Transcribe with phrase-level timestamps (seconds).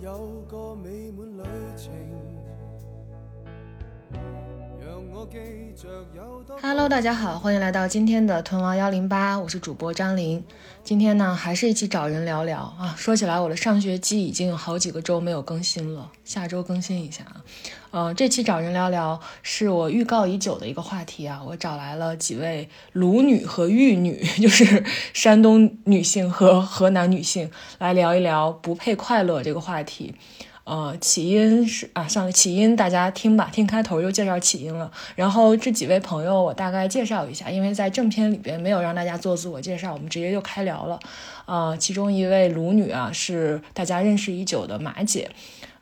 [0.00, 1.42] 有个美满旅
[1.76, 1.92] 程。
[6.62, 10.44] Hello，大家好，欢迎来到今天的屯王幺零八，我是主播张琳。
[10.84, 12.94] 今天呢，还是一起找人聊聊啊。
[12.96, 17.42] 说起来，我的上学期已经有好几个周没有更新了，下周更新一下啊。
[17.90, 21.42] 呃，这期找人聊聊是我预告已久的一个话题啊。
[21.44, 30.14] 我找来了几位鲁女和豫女， 就是山东女性和河南女性，来聊一聊不配快乐这个话题。
[30.68, 34.90] 呃，起因是啊，算了，起因大家听吧，听开头就介绍起因了。
[35.16, 41.00] 然后这几位朋友我大概介绍一下，因为在正片里边没有让大家做自我介绍，我们直接就开聊了。
[41.46, 45.30] 呃，其中一位鲁女啊，是大家认识已久的马姐。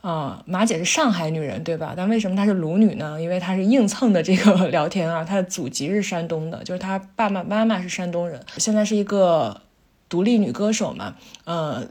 [0.03, 1.93] 啊、马姐是上海女人，对吧？
[1.97, 3.21] 但为什么她是鲁女呢？
[3.21, 9.63] 因为她是硬蹭的这个聊天啊，她的祖籍是山东的，就是她爸爸妈妈是山东人，现在是一个
[10.09, 11.85] 独立女歌手嘛，呃，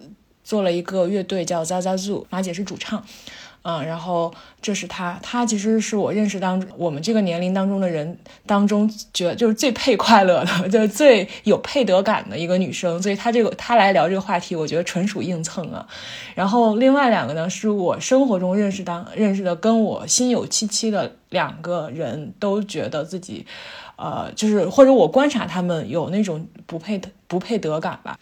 [0.45, 3.03] 做了一个乐队叫 Zaza Zoo，马姐是主唱，
[3.63, 4.31] 嗯，然后
[4.61, 15.87] 这是她，她其实是我认识当中我们这个年龄当中的人当中，觉得就是最配快乐的， 就是最有配得感的一个女生，所以她这个她来聊这个话题，我觉得纯属硬蹭啊。
[16.35, 23.47] 然后另外两个呢，是我生活中认识当认识的，跟我心有戚戚的两个人，都觉得自己，
[23.95, 28.19] 呃，就是或者我观察他们有那种不配不配得感吧。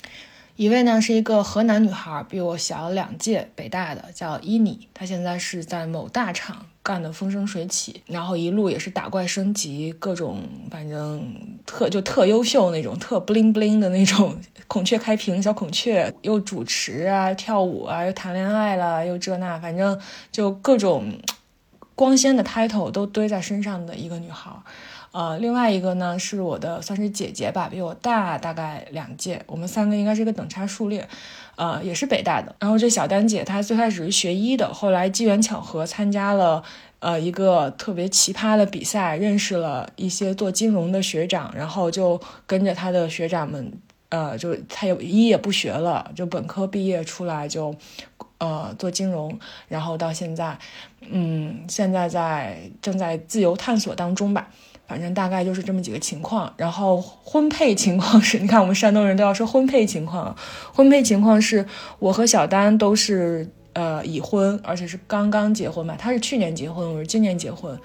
[0.56, 4.88] 一位呢是一个河南女孩，比我小两届，北大的，叫伊妮。
[4.94, 14.38] 她现在是在某大厂干得风生水起，然后一路也是打怪升级，各种反正特就特优秀那种，特 bling bling 的那种
[14.68, 20.00] 孔雀开屏小孔雀，又主持啊，跳舞啊，又谈恋爱了，又这那，反正
[20.32, 21.12] 就各种
[21.96, 24.52] 光鲜的 title 都堆在身上的一个女孩。
[25.14, 31.08] 呃，另外一个呢是我的算是姐姐吧，比我大大概两届，我们三个应该是一个等差数列，
[31.56, 32.56] 呃，也是北大的。
[32.60, 36.64] 然后这小丹姐她最开始是学医的，后来机缘巧合参加了
[36.98, 43.72] 呃一个特别奇葩的比赛，认识了一些做金融的学长，然后就跟着他的学长们，
[44.10, 47.76] 呃，就他有医也不学了，就本科毕业出来就
[48.40, 49.38] 呃做金融，
[49.68, 50.58] 然后到现在，
[51.02, 54.50] 嗯，现在在正在自由探索当中吧。
[54.94, 60.36] 反正大概就是这么几个情况，然后婚配情况是， 你看我们山东人都要说婚配情况，
[60.72, 61.66] 婚配情况是
[61.98, 67.76] 我和小丹都是呃已婚，而且是刚刚结婚吧，他是去年结婚，我是今年结婚，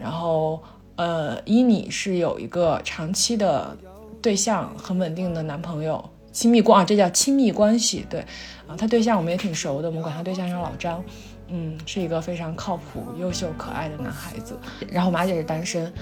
[0.00, 0.58] 然后
[0.96, 3.76] 呃伊你是有一个长期的
[4.22, 6.02] 对象，很稳定的男朋友，
[6.32, 8.24] 亲密关啊，这叫亲密关系，对。
[8.66, 11.04] 啊，他对象我们也挺熟的，我们管他对象叫老张。
[11.48, 14.58] 嗯，是一个非常靠谱、优秀、可爱的男孩子。
[14.90, 15.92] 然后马姐是单身，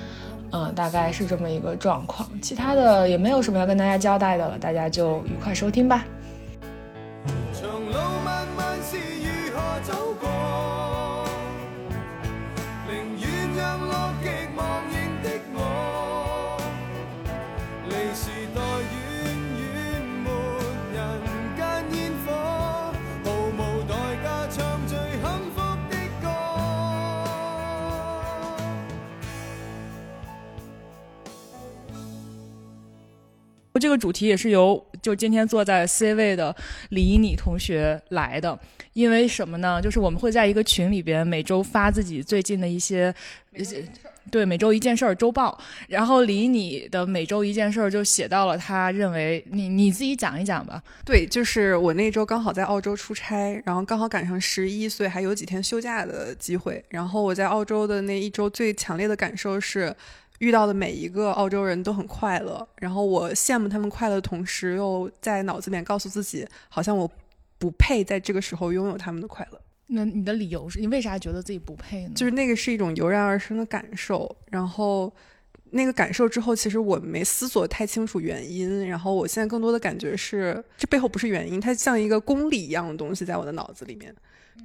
[0.52, 2.28] 嗯，大概是这么一个状况。
[2.40, 6.04] 其他的也没有什么要跟大家交代的了，大家就愉快收听吧。
[33.82, 36.54] 这个主题也是由就今天坐在 C 位的
[36.90, 38.56] 李一妮同学来的，
[38.92, 39.82] 因为什么呢？
[39.82, 43.12] 就是我们会在一个群里边每周发自己最近的一些，
[44.30, 50.80] 对每周一件事儿周报，然后李一妮的每周一件事儿就写到了他认为你你自己讲一讲吧。
[51.04, 56.82] 对，就是我那周刚好在澳洲出差，然后刚好赶上十一，所以还有几天休假的机会。
[56.88, 59.92] 然后我在澳洲的那一周最强烈的感受是，
[60.42, 62.66] 遇到的每一个澳洲人都很快乐。
[62.80, 67.08] 然后我羡慕他们快乐的同时，又在脑子里面告诉自己，好像我
[67.58, 69.60] 不配在这个时候拥有他们的快乐。
[69.86, 72.10] 那你的理由是你为啥觉得自己不配呢？
[72.16, 75.12] 就是那个是一种油然而生的感受，然后
[75.70, 84.12] 那个感受之后，其实我没思索太清楚原因，然后我现在更多的感觉是，这背后不是原因，它像一个公理一样的东西在我的脑子里面。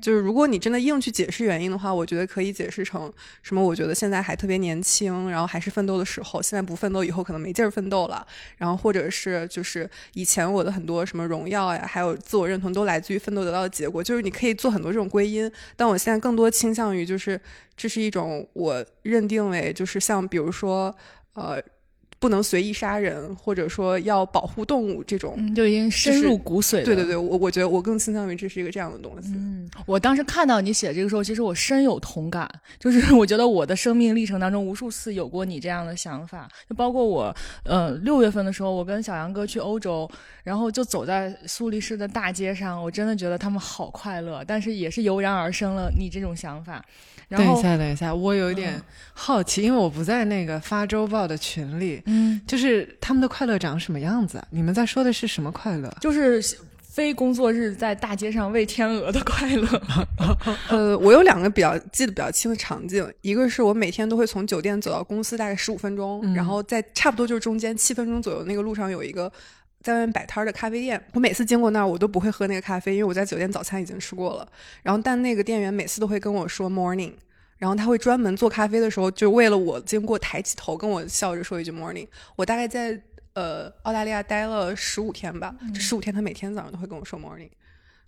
[0.01, 3.11] 就是如果你真的硬去解释原因的话，我觉得可以解释成
[3.41, 3.63] 什么？
[3.63, 8.25] 我觉得现在还特别年轻，然后还是奋斗的时候，现在不奋斗以后可能没劲儿奋斗了。
[8.57, 14.03] 然后或者是就是以前我的很多什么荣耀呀，还有自我认同都来自于奋斗得到的结果。
[14.03, 17.40] 就是你可以做很多这种归因，但我现在更多倾向于就是
[17.75, 20.95] 这是一种我认定为就是像比如说
[21.33, 21.61] 呃。
[22.19, 25.35] 不能随意杀人，或者说要保护动物这种。
[25.37, 26.84] 嗯，就已经深入骨髓了。
[26.84, 29.29] 对对对，我我觉得我更倾向于这是一个这样的东西。
[29.35, 32.49] 嗯，我当时看到你写这个时候，其实我深有同感。
[32.79, 36.47] 就是 我觉得我的生命历程当中，无数次有过你这样的想法。
[36.67, 40.09] 就包括我，呃，六月份的时候，我跟小杨哥去欧洲，
[40.43, 44.43] 然后就走在苏黎世的大街上，我真的觉得他们好快乐。
[44.46, 46.84] 但是也是油然而生了你这种想法。
[47.28, 48.81] 然后等一下，等一下，我有一点
[49.14, 54.43] 好奇，因为我不在那个发周报的群里，嗯，就是他们的快乐长什么样子？
[54.49, 55.95] 你们在说的是什么快乐？
[56.01, 56.41] 就是
[56.81, 59.67] 非工作日在大街上喂天鹅的快乐。
[60.69, 69.31] 呃，我有两个比较记得比较清的场景，一个是我每天都会从酒店走到公司，大概十五分钟，然后在差不多就是中间七分钟左右那个路上有一个。
[69.83, 74.45] 在外面摆摊的咖啡店，我每次经过那儿，我都不会喝那个咖啡，因为我在酒店早餐已经吃过了。
[74.83, 77.13] 然后，但那个店员每次都会跟我说 “morning”，
[77.57, 82.07] 然后他会专门做咖啡的时候，就为了我经过抬起头跟我笑着说一句 “morning”。
[82.35, 82.99] 我大概在
[83.33, 87.49] 呃澳大利亚待了十五天吧，这十五天他每天早上都会跟我说 “morning”。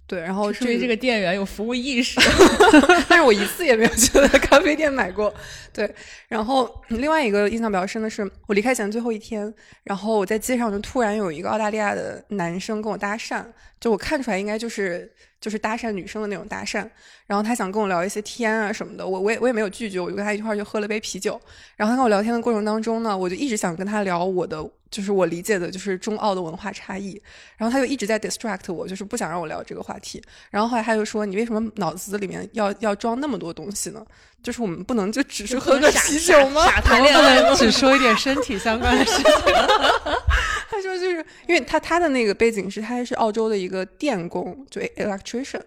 [0.05, 2.19] 对，然后至于这个店员有服务意识，
[3.07, 4.09] 但是我一次也没有去
[4.39, 5.31] 咖啡店买过。
[5.71, 5.93] 对，
[6.27, 9.53] 然后另外一个印象比较深的是，我离开前最后一天，
[9.83, 13.45] 然后我在街上就突然有一个澳大利亚的男生跟我搭讪，
[13.79, 16.88] 就我看出来应该就是就是搭讪女生的那种搭讪，
[17.27, 21.39] 然后他想跟我聊一些天啊什么的，我我也我也没有拒绝，我就跟他一块儿就喝了杯啤酒，
[21.75, 24.69] 然后他跟我聊天的过程当中呢，我就一直想跟他聊我的。
[24.89, 27.21] 就是我理解的，就是中澳的文化差异。
[27.57, 30.19] 然后他就一直在 distract 我，就是不想让我聊这个话题。
[30.50, 34.03] 然后后来他就说：“你为什么脑子里面要要装那么多东西呢？
[34.41, 36.65] 就是我们不能就只是喝个啤酒吗？
[36.81, 39.24] 谈恋爱只说一点身体相关的事情。
[40.69, 45.62] ”他说：“就是因为他他的那个背景是他是澳洲的一个电工，就 electrician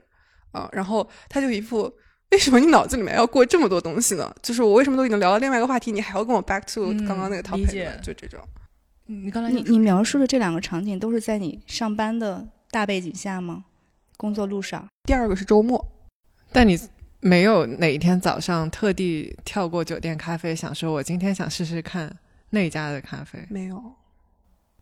[0.53, 0.69] 啊。
[0.73, 1.93] 然后他就一副
[2.31, 4.33] 为什么你脑子里面要过这么多东西呢？
[4.43, 8.01] 就是我为什么都已经聊到另外一个话题，你还要跟我 back to 刚刚那个 topic？
[8.01, 8.41] 就这种。”
[9.07, 13.65] 你刚才你你描述的这两个场景都是在你上班的大背景下吗？
[14.17, 14.87] 工作路上？
[15.05, 15.85] 第二个是周末，
[16.53, 16.79] 但你
[17.25, 22.13] 没有哪一天早上特地跳过酒店咖啡，想说我今天想试试看
[22.51, 23.39] 那家的咖啡？
[23.49, 23.81] 没有，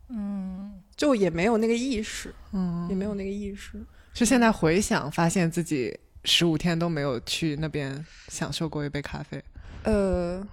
[0.09, 3.79] 嗯，就也没有那个意识，嗯，也没有那个意识。
[4.15, 5.95] 是现在回想，发现自己
[6.25, 9.43] 十五天都没有去那边享受过一杯咖啡？
[9.83, 10.45] 呃。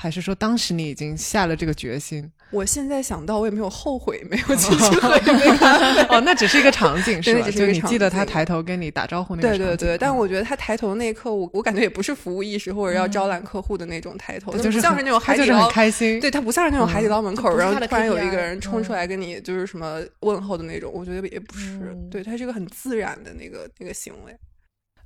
[0.00, 2.30] 还是说当时你已经下了这个决心？
[2.52, 6.02] 我现在想到，我也没有后悔，没有进去喝一杯咖啡。
[6.04, 7.50] 哦，那只是一个场景，是吧？
[7.50, 16.20] 就你记得他抬头跟你打招呼那个对对对，但我觉得他抬头那一刻，我我感觉也不是服务意识或者要招揽客户的那种抬头，就是像是那种海底捞开心。
[16.20, 21.80] 对他不像是那种海底捞门口，然后突然有一个人冲出来跟你就是什么问候的那种，我觉得也不是。
[22.08, 24.32] 对他是一个很自然的那个那个行为。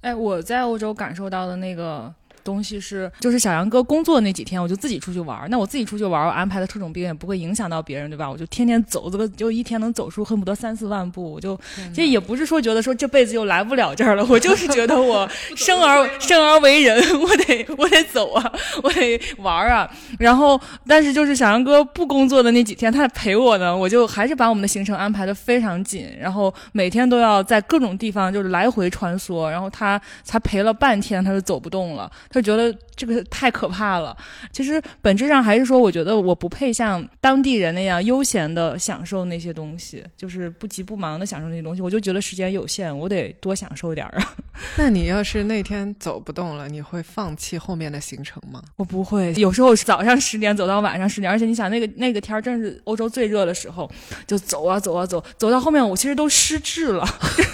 [0.02, 2.14] 哎，我在欧洲感受到的那个。
[2.44, 5.48] 东西是，就是小杨哥工作那几天，我就自己出去玩。
[5.50, 8.30] 那我自己出去玩，我安排的特种兵也不会影响到别人，对吧？
[8.30, 11.32] 我就天天走，这个就一天能走出恨不得三四万步。
[11.32, 11.58] 我就
[11.94, 18.52] 这也不是说觉得说这辈子又来不了这儿了，我就是觉得我 生而生而为人， 我得我得走啊，
[18.82, 19.88] 我得玩啊。
[20.18, 29.48] 然后，但是就是小杨哥不工作的那几天，他陪我呢，我就还是把我们的行程安排的非常紧，然后每天都要在各种地方就是来回穿梭。
[29.48, 32.10] 然后他才陪了半天，他就走不动了。
[32.32, 34.17] 他觉得这个太可怕了。
[34.50, 41.82] 其实本质上还是说，我觉得我不配像当地人那样悠闲的享受那些东西，就是不急不忙的享受那些东西。
[41.82, 44.34] 我就觉得时间有限，我得多享受点儿啊。
[44.76, 48.62] 那你要是那天走不动了，你会放弃后面的行程吗？
[48.76, 49.32] 我不会。
[49.35, 53.90] 有时候早上十点走到晚上十点，而且你想那个那个天儿正是欧洲最热的时候，
[54.26, 57.05] 就走啊走啊走，走到后面我其实都失智了，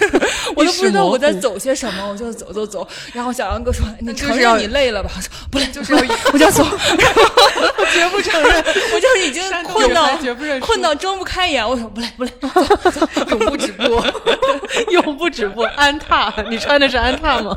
[0.55, 2.87] 我都不知道我在走些什么，我就走走走。
[3.13, 5.09] 然后小杨哥说：“你承认你。”累了吧？
[5.51, 10.07] 不累，就是我就走， 我绝不承认，我就已经困到
[10.59, 11.67] 困到睁不开眼。
[11.67, 12.31] 我说不累不累，
[13.29, 14.01] 永不止步，
[14.91, 15.61] 永不止步。
[15.61, 17.55] 安踏，你穿的是安踏吗？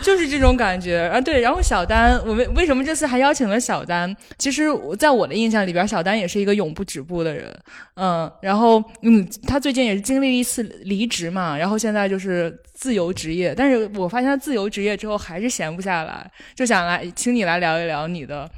[0.00, 1.20] 就是这种感觉啊。
[1.20, 4.14] 对，然后小丹，我为为什么这次还邀请了小丹？
[4.38, 4.66] 其实
[4.98, 7.54] 在我的印象里边，小丹也是一个永不止步的人。
[7.96, 13.54] 嗯，然后嗯，他最近也是经历了一次离职嘛，然后现在就是自由职业。
[13.54, 16.02] 但是我发现他自由职业之后还是闲不下。
[16.02, 18.50] 来就想来，请你来聊一聊你的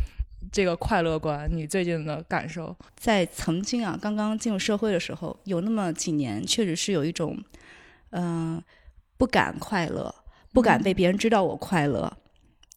[0.50, 2.74] 这个快乐观，你最近的感受。
[2.96, 7.38] 在曾经啊，刚刚进入社会的时候，有那么几年，确实是有一种，
[8.12, 8.62] 嗯，
[9.18, 10.14] 不敢快乐，
[10.54, 12.10] 不敢被别人知道我快乐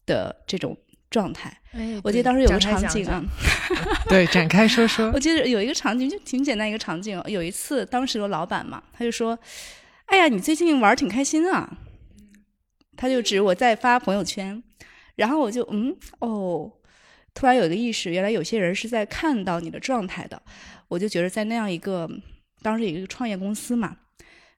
[0.04, 0.76] 的这种
[1.08, 1.50] 状态。
[1.72, 3.24] 哎，我记得当时有个场景啊，
[4.06, 5.10] 对，展开说说。
[5.14, 7.22] 我记得有一个场景，就挺简单一个场景。
[7.26, 9.38] 有一次，当时有老板嘛，他就说
[10.08, 11.78] ：“哎呀，你最近玩挺开心啊。”
[12.96, 14.60] 他就指我在发朋友圈，
[15.14, 16.68] 然后我就嗯哦，
[17.32, 20.42] 突然有一个意识，原来有些人是在看到你的状态的。
[20.88, 22.10] 我就觉得在那样一个
[22.60, 23.96] 当时有一个创业公司嘛，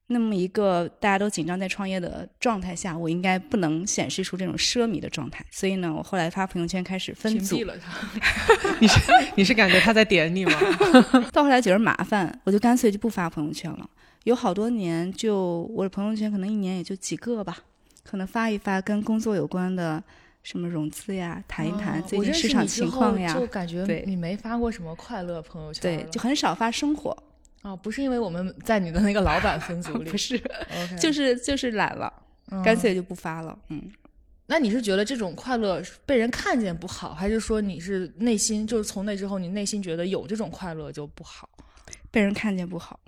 [0.06, 5.44] 那么一个大家都紧张在创业的状态下，我应该不能显示出这种奢靡的状态。
[5.50, 8.08] 所以呢，我后来发朋友圈开始分组屏蔽，了他。
[8.80, 9.00] 你是
[9.36, 10.52] 你是感觉他在点你吗？
[11.30, 13.90] 到后来觉得麻烦，我就干脆就不发朋友圈了。
[14.24, 17.58] 有好多年就我的朋友圈可能一年也就几个吧，
[18.02, 20.02] 可能发一发跟工作有关的。
[20.42, 27.14] 什么融资呀，谈一谈最近市场情况呀，就感觉你没发过什么快乐朋友圈对，了就很少发生活，
[27.60, 30.42] 哦，不是因为我们在你的那个老板分组 里，不是
[30.98, 32.10] 就是就是懒了，
[32.50, 33.56] 嗯干脆就不发了。
[33.68, 33.82] 嗯，
[34.46, 41.46] 那你是觉得这种快乐被人看见不好，还是说你是内心就是从那之后你内心觉得有这种快乐就不好？
[42.10, 42.98] 被人看见不好。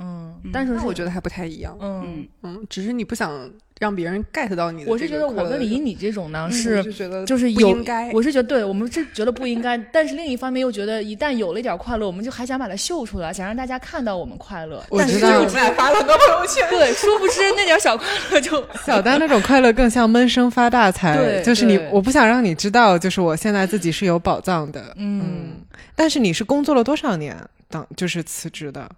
[0.00, 1.76] 嗯嗯，但是那我觉得还不太一样。
[1.80, 2.02] 嗯
[2.42, 4.90] 嗯，嗯，只是你不想让别人 get 到你的。
[4.90, 14.82] 我是觉得我跟李你这种呢嗯是就觉得就是有不应该，我是觉得对我们是觉得不应该，但是另一方面又觉得一旦有了一点快乐，我们就还想把它秀出来，想让大家看到我们快乐。
[14.90, 16.66] 但是我知道我们俩发了很多朋友圈。
[16.70, 25.56] 对，殊不知那点小快乐就 小丹那种快乐更像闷声发大财，对就是你，我不想让你知道，就是我现在自己是有宝藏的，嗯
[25.94, 27.36] 但是你是工作了多少年
[27.68, 28.90] 当就是辞职的？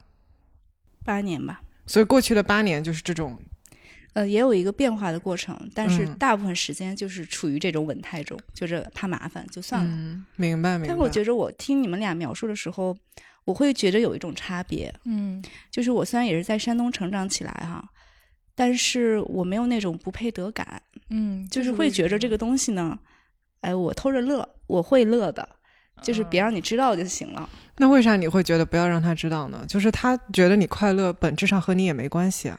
[1.05, 3.39] 八年吧，所以过去的八年就是这种，
[4.13, 9.91] 呃，也有一个变化的过程，但是嗯大部分时间就是处于这种稳态中，就是怕麻烦就算了。
[9.91, 10.89] 嗯，明白明白。
[10.89, 12.97] 但我觉着我听你们俩描述的时候，
[13.45, 17.85] 我会觉得有一种差别，嗯就是我虽然也是在山东成长起来哈，
[18.55, 20.81] 但是我没有那种不配得感，
[21.11, 22.99] 嗯，就是会觉着这个东西呢，
[23.63, 25.49] 哎，我偷着乐，我会乐的，
[26.03, 27.49] 就是别让你知道就行了。
[27.79, 29.64] 那为啥你会觉得不要让他知道呢？
[29.67, 32.59] 就是他觉得你快乐，本质上和你也没关系啊。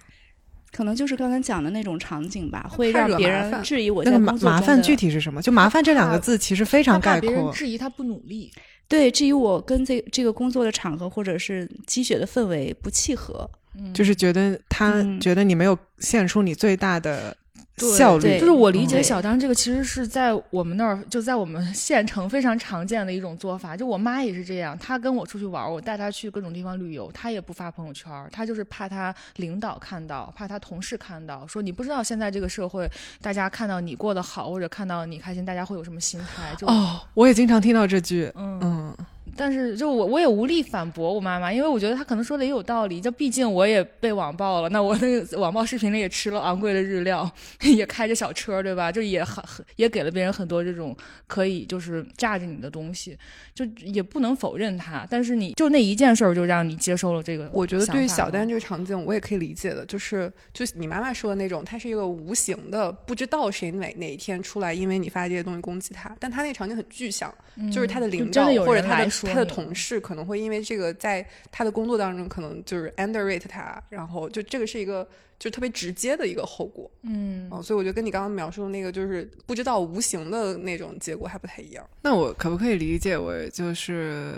[0.72, 5.40] 可能就是刚才讲的那种场景吧，会让别人质疑我那个麻在工作中麻烦具体是什么？
[5.42, 7.54] 就麻烦这两个字其实非常概他怕别人括。
[7.54, 8.52] 质疑他不努力。
[8.88, 13.50] 对质疑我跟这这个工作的场合或者是积雪的氛围不契合。
[13.76, 17.43] 嗯就是觉得他嗯觉得你没有献出你最大的对
[17.78, 23.76] 效率，对就是我理解小张这个，其实是在我们那儿，就在我们 县城非常常见的一种做法。
[23.76, 32.90] 就我妈也是这样，她跟我出去玩，我带她去各种地方旅游，她也不发朋友圈，她就是怕她领导看到，怕她同事看到，说你不知道现在这个社会，
[33.22, 36.54] 大家看到你过得好，或者看到你开心，大家会有什么心态？
[36.56, 38.98] 就哦，我也经常听到这句，嗯嗯，
[39.36, 43.02] 但是就我我也无力反驳我妈妈，因为我觉得她可能说的也有道理。
[43.02, 47.30] 就毕竟我也被网暴了，那我那个网暴视频里也吃了昂贵的日料，
[47.62, 48.92] 也开着小车，对吧？
[48.92, 50.96] 就也很很也给了别人很多这种
[51.28, 53.18] 可以就是炸着你的东西，
[53.54, 55.06] 就也不能否认它。
[55.10, 67.34] 但是你就那一件事儿就让你接受了这个我觉得对于小丹这个场景，我也可以理解的，就是就你妈妈说的那种，她是一个无形的，不知道谁哪哪一天出来，因为你发这些东西攻击她，但她那个场景很具象，
[67.72, 75.08] 就是她的领导或者她的说他的同事可能会因为这个在他的工作当中可能就是 underrate 他，然后就这个是一个
[75.40, 81.86] 就特别直接的一个后果，嗯哦，所以我觉得跟你刚刚描述的那个就是不知道无形的那种结果还不太一样。
[82.02, 84.34] 那我可不可以理解为，就是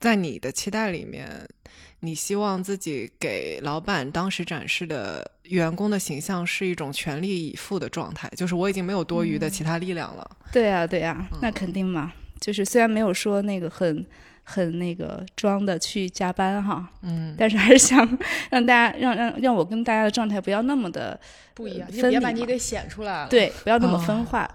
[0.00, 1.28] 在你的期待里面，
[2.00, 10.28] 你希望自己给老板当时展示的员工的形象是一种全力以赴的状态，就是我已经没有多余的其他力量了。
[10.50, 12.12] 对呀、对呀、嗯那肯定嘛。
[12.42, 14.04] 就是虽然没有说那个很
[14.42, 18.18] 很那个装的去加班哈，嗯，但是还是想
[18.50, 21.18] 让大家让让让我跟大家的状态不要那么的
[21.54, 23.28] 不一样，呃你别把你给显出来了。
[23.28, 24.50] 对，不要那么哦分化。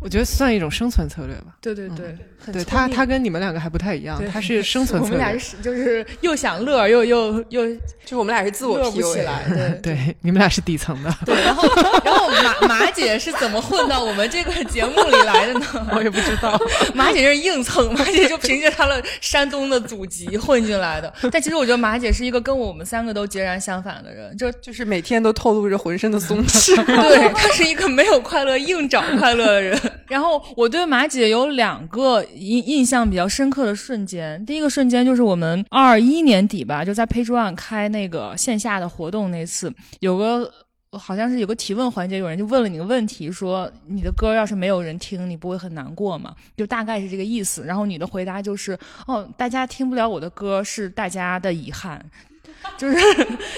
[0.00, 1.54] 我觉得算一种生存策略吧。
[1.60, 5.18] 对对对，很对他，他跟你们两个还不太一样对，他是生存策略。
[5.18, 9.80] 我们俩是就是又想乐又又又就是我们俩是自我乐不 PUA 起来，对。
[9.94, 11.68] 对，你们俩是底层的，对，然后
[12.04, 15.66] 然后马马姐是怎么混到我们这个节目里来的呢？
[15.94, 16.58] 我也不知道。
[16.94, 21.12] 马姐是硬蹭，马姐就凭借她的山东的祖籍混进来的。
[21.30, 26.74] 但其实我觉得马姐是一个跟我们三个都截然相反的人，就就是每天都透露着浑身的松弛。
[26.86, 29.78] 对她是一个没有快乐硬找快乐的人。
[30.06, 40.52] 然后我对马姐有两个印印象比较深刻的瞬间，第一个瞬间就是我们二一年底吧，就在 Page One 开那个线下的活动那次，有个。
[40.98, 46.34] 好像是有个提问环节，有人就问了你个问题，说你的歌要是没有人听，你不会很难过吗？
[46.56, 47.62] 就大概是这个意思。
[47.64, 52.04] 然后你的回答就是，哦，大家听不了我的歌是大家的遗憾。
[52.76, 52.96] 就是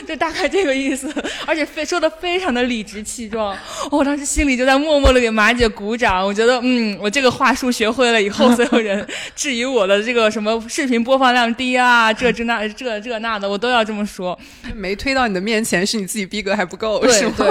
[0.07, 1.13] 就大概这个意思，
[1.47, 3.57] 而且非说的非常的理直气壮。
[3.91, 9.07] 我当时心里就在默默的给马姐鼓掌，我觉得嗯，我这个话术学会了以后， 所有人
[9.37, 14.39] 质疑我的这个什么视频播放量低啊，这这那这这那的，我都要这么说。
[14.75, 17.35] 没推到你的面前，是你自己逼格还不够，是吗？
[17.37, 17.47] 对。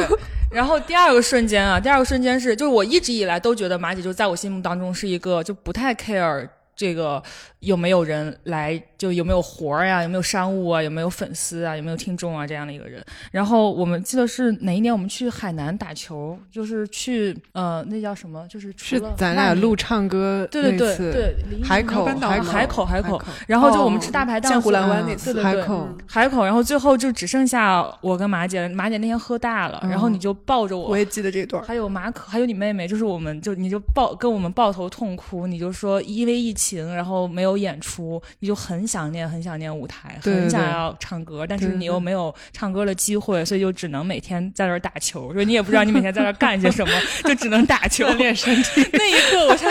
[0.52, 7.24] 然后第二个瞬间啊，第二个瞬间是，就是我一直以来都觉得马姐就在我心目当中是一个就不太 care 这个
[7.62, 12.46] 有没有人来，就有没有活儿呀，有没有商务啊，有没有粉丝啊，有没有听众啊？
[12.46, 13.04] 这样的一个人。
[13.32, 25.32] 然后我们记得是哪一年我们去海南打球，就是去呃那叫什么，就是除是了咱俩录唱歌对对对对，离海口海口海口海口，然后就我们哦吃大排档，见湖蓝湾嗯那次。
[25.34, 25.62] 对对对。
[25.62, 25.88] 海口。
[26.08, 31.64] 海口，然后最后就只剩下我跟马姐了，马姐那天喝大了，然后嗯你就抱着我，我也记得这段。
[31.64, 46.92] 还有马可，还有你妹妹，就是我们就你就抱跟我们抱头痛哭，你就说因为疫情，然后没有演出，你就很想念很想念舞台，对对很想要唱歌，但是你又没有唱歌的机会，所以就只能每天在那儿打球，说你也不知道你每天在那儿干些什么，
[47.26, 48.08] 就只能打球。
[48.22, 48.86] 练身体。
[48.94, 49.68] 那一刻我才，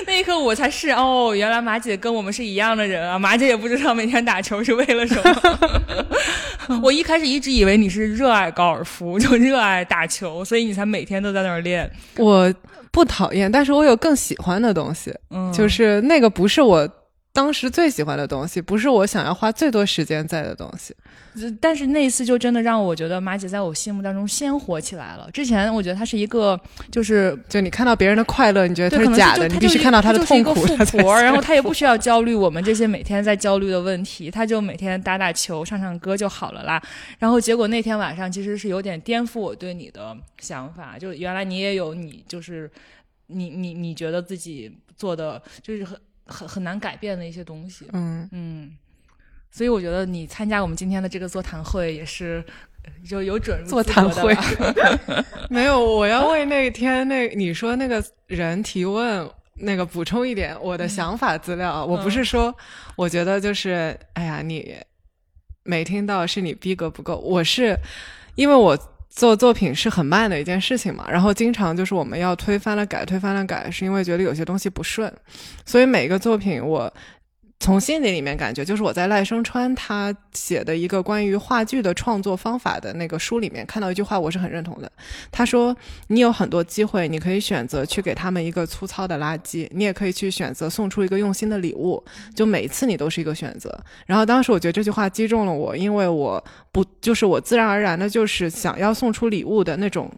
[0.06, 6.78] 那一刻我才是哦，原来马姐跟我们是一样的人啊，马姐也不知道每天打球是为了什么。
[6.82, 11.90] 我一开始一直以为你是热爱高尔夫，就热爱打球，所以你才每天都在那儿练。
[12.16, 12.52] 我
[12.92, 16.88] 不讨厌，但是我有更喜欢的东西，嗯，就是那个不是我
[17.32, 20.94] 当时最喜欢的东西，不是我想要花最多时间在的东西。
[21.60, 25.30] 但是那一次就真的让我觉得马姐在我心目当中鲜活起来了。
[25.32, 26.60] 之前我觉得她是一个，
[26.90, 36.82] 就是就你看到别人的快乐，你觉得对，可能它假的，你必须看到她的痛苦，就是一个富婆，然后行她也不需要焦虑我们这些每天在焦虑的问题，她就每天打打球、唱唱歌就好了啦。
[37.20, 42.68] 然后结果那天晚上其实是有点颠覆我对你的想法，就原来你也有你就是
[43.28, 45.96] 你你你觉得自己做的就是很
[46.30, 48.70] 很很难改变的一些东西，嗯，嗯，
[49.50, 52.42] 所以我觉得你参加我们今天的这个座谈会也是
[52.84, 54.34] 呃就有准入座谈会
[55.50, 59.28] 没有，我要为那天那你说那个人提问。
[59.62, 62.56] 那个补充一点我的想法资料啊，我不是说，
[62.96, 64.74] 我觉得就是，哎呀，你
[65.64, 67.78] 没听到是你逼格不够，我是
[68.36, 68.74] 因为我
[69.10, 75.12] 做作品是很慢的一件事情嘛，然后经常就是我们要推翻了改，推翻了改，是因为觉得有些东西不顺，
[75.66, 76.90] 所以每一个作品我
[77.60, 84.90] 从心底里面感觉，就是我在赖声川他写的一个关于话剧的创作方法的那个书里面看到一句话，我是很认同的。
[85.30, 85.76] 他说
[86.08, 92.02] ：“你有很多机会，你可以选择去给他们一个粗糙的垃圾，你也可以去选择送出一个用心的礼物，
[92.34, 100.10] 就每一次你都是一个选择。”然后当时我觉得这句话击中了我，因为我不就是我自然而然的就是想要送出礼物的那种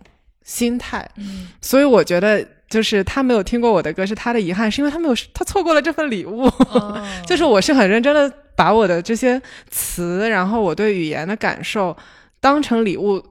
[0.45, 2.47] 心态，嗯所以我觉得。
[2.73, 6.47] 就是他没有听过我的歌，是他的遗憾，是因为他没有他错过了这份礼物。
[6.47, 11.95] 哦 就是我是很认真的把我的这些词，然后我对语言的感受
[12.41, 13.23] 当成礼物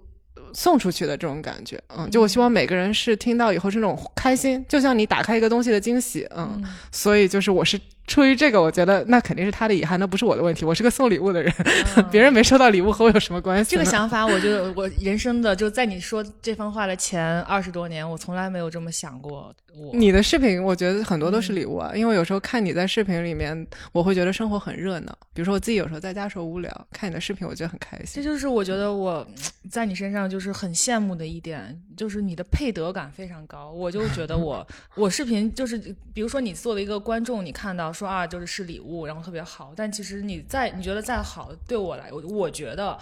[0.53, 1.81] 送出去的这种感觉。
[1.97, 6.27] 嗯，就我希望每个人是听到以后是那种开心，就像你打开一个东西的惊喜。
[6.35, 7.79] 嗯，嗯所以就是我是
[8.11, 10.65] 出于这个，我觉得那肯定是他的遗憾，那不是我的问题。
[10.65, 11.53] 我是个送礼物的人，
[11.95, 13.71] 嗯 别人没收到礼物和我有什么关系？
[13.71, 19.55] 这个想法，我觉得我人生的就在你说这番话的前二十多年，我从来没有这么想过。
[19.73, 25.17] 我你的视频，我觉得很多都嗯是礼物啊，因为有时候看你在视频里面，我会觉得生活很热闹。
[25.33, 28.23] 比如说我自己有时候在家时候无聊，看你的视频，我觉得很开心这。
[28.23, 29.25] 就是我觉得我
[29.69, 33.71] 在你身上就是很羡慕的一点，就是你的配得感非常高。
[33.71, 35.77] 我就觉得我 我视频就是，
[36.13, 42.97] 比如说你作为一个观众，你看到说啊，就是是礼物，然后特别好，但其实你再你觉得再好，对我来，我我觉得。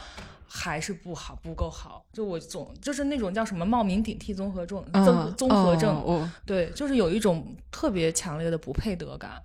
[0.52, 2.04] 还是不好，不够好。
[2.12, 9.40] 就我总就是那种叫什么冒名顶替综合症、综嗯综合症，哦对，就是有一种特别强烈的不配得感，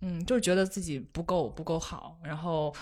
[0.00, 2.74] 嗯，就是觉得自己不够不够好，然后，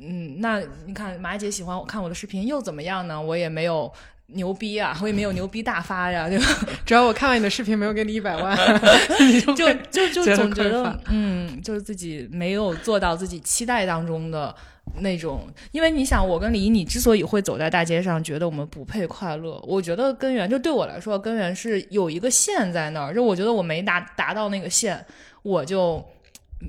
[0.00, 3.20] 嗯，那你看马姐喜欢我看我的视频又怎么样呢？
[3.20, 3.92] 我也没有
[4.28, 6.44] 牛逼啊，我也没有牛逼大发呀，对吧？
[6.86, 8.56] 只要我看完你的视频没有给你一百万，
[9.56, 14.54] 就就就总觉得，嗯，就是自己没有做到自己期待当中的
[15.00, 15.46] 那种。
[15.72, 25.04] 因为你想，我跟李一，你之所以会走在大街上，觉得我们不配快乐，我觉得根源就对我来说，根源是有一个线在那儿，就我觉得我没达达到那个线，
[25.42, 26.02] 我就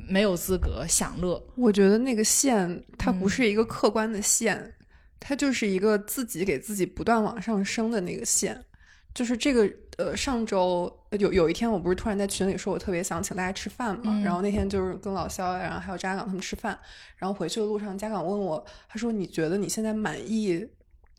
[0.07, 1.41] 没有资格享乐。
[1.55, 4.73] 我觉得那个线它不嗯是一个客观的线，
[5.19, 8.63] 它就是一个自己给自己不断往上升的那个线。
[9.13, 14.03] 就是这个呃，上周呃有有一天，我不是突然在群里说，我特别想请大家吃饭嘛。
[14.05, 16.79] 嗯然后那天就是跟老肖，然后还有家港他们吃饭。
[17.17, 20.65] 然后回去的路上，家港问我，他说：“你觉得你现在满意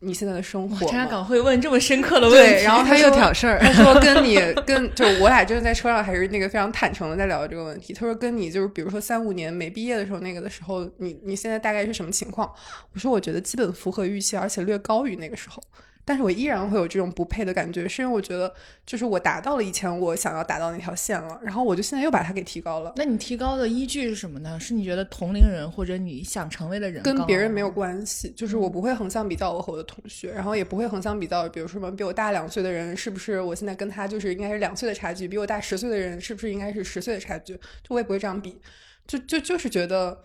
[0.03, 3.59] 你现在的生活陈家港会问这么深刻的问题，对，然后他又挑事儿。
[3.59, 4.35] 他说 跟你
[4.65, 7.93] 跟就是我俩真的在车上还是那个非常坦诚的在聊这个问题。
[7.93, 12.51] 他说跟你就是比如说三五年没毕业的时候那个的时候，你你现在大概是什么情况？
[12.93, 15.63] 我说我觉得基本符合预期，而且略高于那个时候。
[16.05, 18.53] 但是我依然会有这种不配的感觉，是因为我觉得
[18.85, 22.91] 就是我达到了以前我想要达到那条线了，然后我就现在又把它给提高了。
[22.95, 24.59] 那你提高的依据是什么呢？
[24.59, 37.53] 是你觉得同龄人或者你想成为的人跟别人没有关系，就是我不会横向比较我和我的同学，然后也不会横向比较，比如说什么比我大两岁的人，是不是我现在跟他就是应该是两岁的差距，比我大十岁的人是不是应该是十岁的差距？
[37.55, 38.59] 就我也不会这样比，
[39.07, 40.17] 就就就是觉得，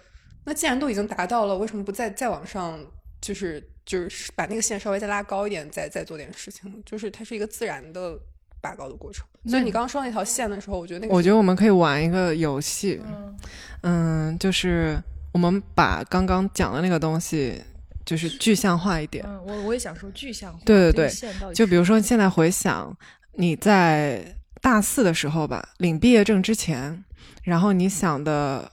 [0.44, 2.80] 那既然都已经达到了，为什么不再再往上，
[3.20, 6.82] 就是就是把那个线稍微再拉高一点，再再做点事情？
[6.84, 8.18] 就是它是一个自然的
[8.60, 9.26] 拔高的过程。
[9.46, 13.36] 所以你刚刚说那条线的时候，我觉得那个我觉得我们可以玩一个游戏，嗯
[13.82, 15.00] 嗯，就是
[15.32, 17.62] 我们把刚刚讲的那个东西，
[18.04, 19.24] 就是具象化一点。
[19.26, 22.94] 嗯，我我也想说具象化，对对对这个线到底就比如说，现在回想
[23.32, 27.04] 你在大四的时候吧，领毕业证之前，
[27.44, 28.70] 然后你想的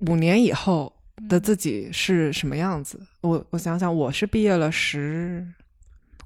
[0.00, 0.92] 五年以后
[1.28, 3.00] 的自己是什么样子？
[3.20, 5.46] 我我想想，我是毕业了十，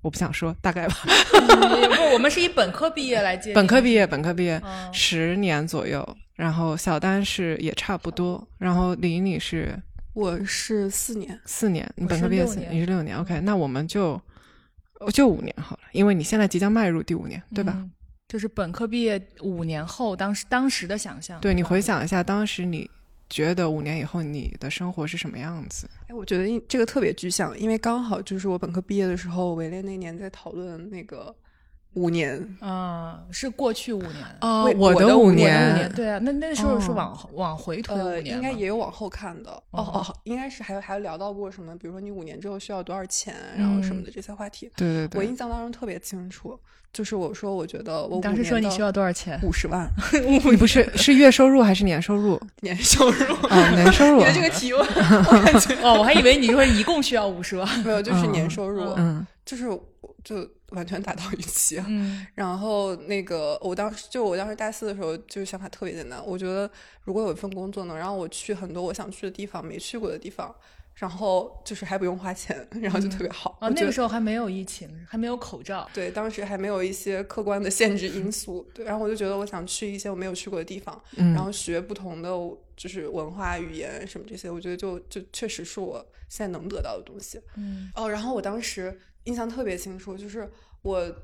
[0.02, 0.96] 我不想说，大概吧，
[1.32, 9.78] 嗯不，我们是以本科毕业来接 本科毕业，本科毕业嗯十年左右，然后小丹是也差不多，然后李你是
[10.12, 14.20] 我是四年，四年，你本科毕业四年你是六年，OK，那我们就
[15.12, 17.72] 就五年好了，因为你现在即将迈入第五年，对吧？
[17.76, 17.90] 嗯
[18.26, 21.38] 就是本科毕业五年后，当时当时的想象。
[21.40, 22.90] 对你回想一下，当时你
[23.34, 25.90] 觉得五年以后你的生活是什么样子？
[26.06, 31.34] 哎，我觉得这个特别具象，因为刚好就是我本科毕业的时候，维列那年在讨论那个
[31.94, 34.14] 五年，啊、是过去五年。
[34.40, 39.50] 哦为我的的五年年，对啊，那那时候是哦往、往回推呃，五年嘛应该也有往后看的。
[39.70, 44.70] 哦哦哦，应该是还有还有聊到过什么，比如说你五年之后需要多少钱，然后什么的这些话题。
[44.76, 46.58] 对对对，我印象当中特别清楚，
[46.92, 49.38] 就是我说我觉得我你当时说你需要多少钱？
[49.42, 49.88] 五十万
[50.26, 53.34] 你不是是月收入还是年收入 年收入。
[53.48, 53.70] 啊？
[53.74, 57.66] 年收入你的这个提问， 我感觉哦，我还以为你说一共需要五十万。
[57.84, 59.64] 没有，就是年收入，嗯就是
[60.24, 60.36] 就
[60.74, 61.82] 完全达到预期。
[61.86, 66.24] 嗯然后那个，我当时就我当时大四的时候，就是想法特别简单。
[66.24, 66.70] 我觉得
[67.04, 70.54] 如果有一份工作能让我去很多我想去的地方、没去过的地方，
[70.94, 73.58] 然后就是还不用花钱， 然后就特别好。
[73.60, 75.88] 哦，那个时候还没有疫情，还没有口罩。
[75.92, 78.66] 对，当时还没有一些客观的限制因素。
[78.74, 82.30] 对，然后我就觉得我想去一些我没有去过的地方，嗯，然后学不同的
[82.76, 87.40] 就是文化、语言什么这些，我觉得就就确实是我现在能得到的东西。
[87.56, 90.50] 嗯哦，然后我当时印象特别清楚，就是
[90.82, 91.14] 我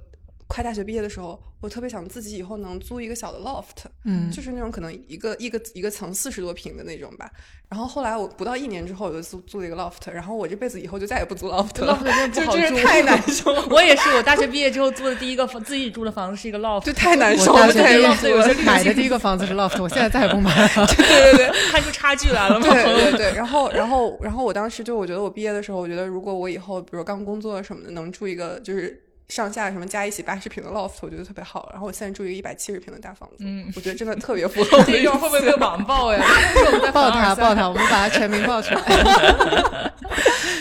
[0.50, 7.30] 快大学毕业的时候，我特别想自己以后能租一个小的 loft，嗯就是那种可能一个一个一个层四十多平的那种吧。
[7.68, 18.34] 然后后来我不到一年之后，我就租租了一个 loft，然后我这辈子以后就再也不租 loft 了 loft 真的不就好住真是太难受了， 我也是，我大学毕业之后租的第一个房，自己住的房子是一个 loft， 就太难受了，大学毕太难受了。
[18.34, 20.86] 有些业买的第一个房子是 loft，我现在再也不买了。
[20.88, 22.66] 对对对，看出差距来了吗？
[22.68, 31.70] 对对对，然后然后然后我当时就我觉得我毕业的时候，我觉得如果我以后比如刚工作什么的，能住一个就是上下什么加一起八十平的 loft，我觉得特别好。
[31.72, 36.20] 然后我现在住一个一百七十平的大房子，嗯我觉得真的特别符合我的这一会儿会不会被网暴呀？
[36.52, 39.92] 这是我们在报凡尔赛他报他，我们把他全名报出来。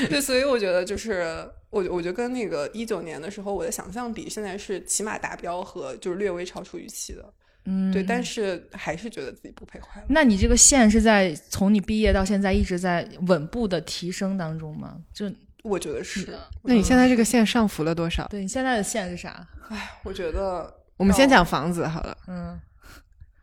[0.08, 7.26] 对，所以我觉得就是我我觉得跟那个一九年的时候我的想象比，现在是起码达标和就是略微超出预期的。
[7.66, 10.08] 嗯，对，但是还是觉得自己不配快乐。
[10.10, 14.96] 那你这个线是在从你毕业到现在一直在稳步的提升当中吗？
[15.14, 15.30] 就
[15.64, 16.38] 我觉得是。
[16.64, 18.28] 那你现在这个线上浮了多少？
[18.28, 19.48] 对你现在的线是啥？
[19.70, 22.18] 哎，我觉得我们先讲房子好了。
[22.28, 22.60] 嗯，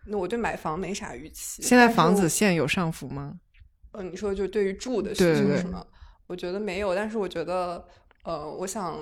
[0.07, 1.63] 那我对买房没啥预期。
[1.63, 3.35] 现在房子线有上浮吗？
[3.93, 5.85] 呃，你说就对于住的需求是吗？
[6.27, 7.87] 我觉得没有，但是我觉得，
[8.25, 8.99] 呃，我想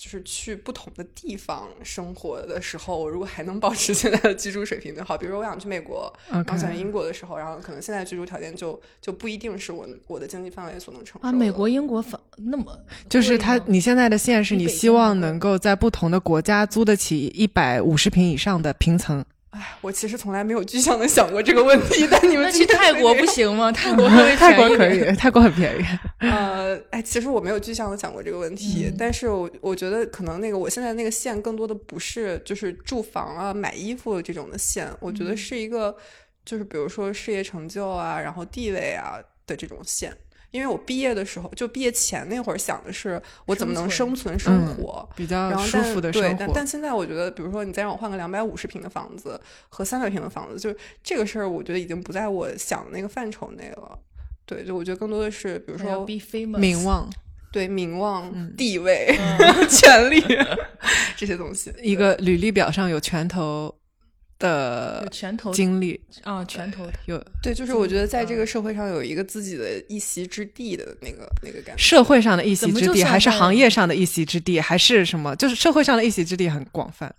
[0.00, 5.18] 就是去不同的地方生活的时候，我如果还能保持 现在的居住水平就好。
[5.18, 12.74] 比如说，我想去美国，然后想去英国的时候，然后可能现在居住条件就就不一定是我我的经济范围所能承受啊，美国、英国房那么
[13.10, 19.22] 就是他你现在的线是你希望能够在不同的国家租得起一百五十平以上的平层。
[19.50, 23.70] 唉，我其实从来没有具象的想过这个问题，但你们去泰国不行吗？
[23.72, 25.84] 泰国泰国可以，泰国很便宜。
[26.20, 35.96] 呃，哎，其实我没有具象的想过这个问题，嗯但是我我觉得可能那个我现在那个线更多的不是就是住房啊、买衣服这种的线，我觉得嗯是一个
[36.44, 40.16] 就是比如说事业成就啊，然后地位啊的这种线。
[40.50, 46.36] 因为我毕业的时候，就毕业前那会儿想的是我怎么能生生存生嗯活，比较舒服的对生，活。
[46.38, 53.98] 但但现在我觉得，比如说你再让我换个两百五十平的房子和三百平的房子，就这个事儿，我觉得已经不在我想的那个范畴内了。
[54.44, 56.04] 对，就我觉得更多的是，比如说
[56.58, 57.08] 名望，
[57.52, 59.16] 对名望、嗯地位、
[59.70, 60.20] 权利
[61.16, 61.72] 这些东西。
[61.80, 63.72] 一个履历表上有拳头
[64.40, 71.80] 的有拳头经历，啊，拳头有对，就是我觉得在这个社会上有一个自己的一席之地的那个那个感觉。
[71.80, 75.36] 社会上的一席之地，还是行业上的一席之地，还是什么？
[75.36, 77.14] 就是社会上的一席之地很广泛。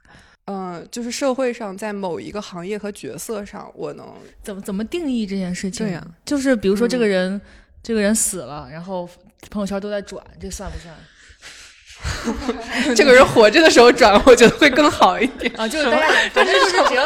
[0.46, 4.06] 嗯，就是社会上在某一个行业和角色上，我能
[4.44, 5.86] 怎么怎么定义这件事情？
[5.86, 7.42] 对呀就是比如说这个嗯人，
[7.84, 9.08] 这个人死了，然后
[9.52, 10.94] 朋友圈都在转，这算不算？
[12.96, 15.52] 这个人活着的时候转，我觉得会更好一点。
[15.58, 17.04] 啊，就是大家，反正就是只要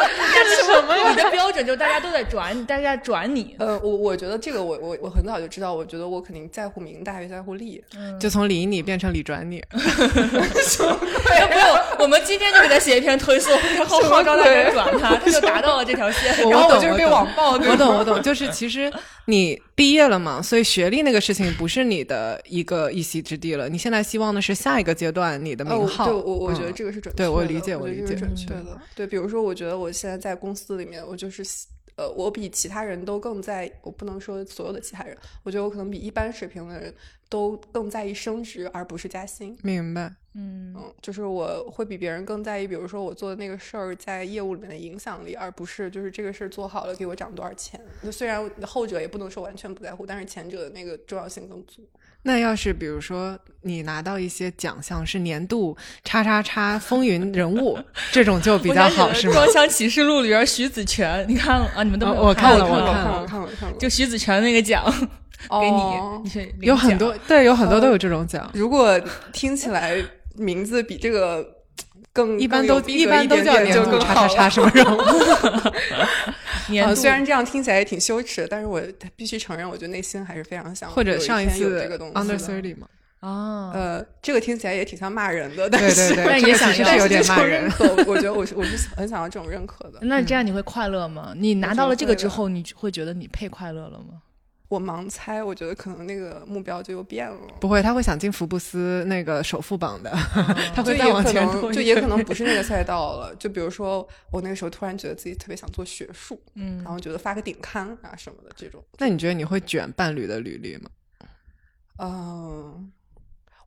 [0.66, 0.94] 什么？
[1.10, 3.54] 你的标准就是大家都在转， 大家转你。
[3.58, 7.82] 呃，我我觉得这个我我我很早就知道，我觉得我肯定在乎名大于在乎利。
[8.20, 9.62] 就从理你变成理转你，
[11.40, 11.62] 要不用，
[12.00, 16.34] 我们今天就给他写一篇推送，然后号召大家转他，他就达到了这条线。
[16.44, 17.76] 我 然后懂我懂就是被网暴那我。
[17.76, 18.92] 懂我懂，就是其实
[19.26, 23.68] 你毕业了嘛，所以学历那个事情不是你的一个一席之地了。
[23.68, 26.06] 你现在希望的是下一个阶段你的名号。
[26.06, 28.78] 对我我觉得嗯这个是准确的，对我理解我我理解觉得这是准确嗯的。
[28.94, 31.44] 对，比如说，我觉得我现在在公司里面，我就是
[31.96, 36.92] 呃，我比其他人都更在，我不能说所有的其他人，我觉得我可能比一般水平的人
[37.28, 39.56] 都更在意升职，而不是加薪。
[39.62, 40.12] 明白。
[40.38, 47.80] 嗯嗯，就是我会比别人更在意，比如说我做的那个事儿在业务里面的影响力，而不是就是这个事儿做好了给我涨多少钱。
[48.02, 51.88] 那虽然后者也不能说完全不在乎，但是前者的那个重要性更足。
[52.26, 57.78] 那要是比如说你拿到一些奖项是年度叉叉叉风云人物，
[58.10, 59.32] 这种就比较好，是吗？
[59.34, 61.82] 装箱启示录》里边徐子泉，你看了啊？
[61.84, 64.84] 你们都哦我看了我看了，我看了看了，看了，就徐子泉那个奖
[65.60, 66.22] 给你哦，
[66.60, 68.50] 你有很多对，有很多都有这种奖。
[68.54, 69.00] 如果
[69.32, 69.96] 听起来
[70.34, 71.46] 名字比这个
[72.16, 74.98] 更一般都一般都叫年度叉叉叉什么人物。
[74.98, 75.72] 呃，
[76.70, 78.80] 年度虽然这样听起来也挺羞耻的，但是我
[79.14, 82.88] 必须承认，我觉得内心还是非常想或者上一次这个东西 Under Thirty 嘛，
[83.20, 87.70] 啊，呃，这个听起来也挺像骂人的，但是对对对，但也想是有点骂人认。
[87.70, 89.98] 可，我觉得我是我是很想要这种认可的。
[90.00, 91.34] 那这样你会快乐吗？
[91.36, 94.22] 你拿到了这个之后，你会觉得你配快乐了吗？
[94.68, 97.38] 我盲猜，我觉得可能那个目标就又变了。
[97.60, 100.10] 不会，他会想进福布斯那个首富榜的，
[100.74, 103.34] 他会再往前就也可能不是那个赛道了。
[103.36, 108.82] 就比如说，我那个时候突然觉得自己特别想做学术，嗯然后觉得发个顶刊啊什么的这种。
[108.98, 110.90] 那你觉得你会卷伴侣的履历吗？
[111.98, 112.92] 嗯，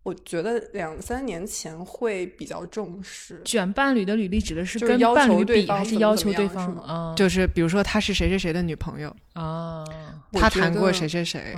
[0.09, 3.39] 我觉得两三年前会比较重视。
[3.45, 7.13] 卷伴侣的履历指的是跟伴侣比，还是要求对方啊？
[7.15, 9.85] 就是比如说他是谁谁谁的女朋友，啊
[10.33, 11.55] 他谈过得谁谁谁，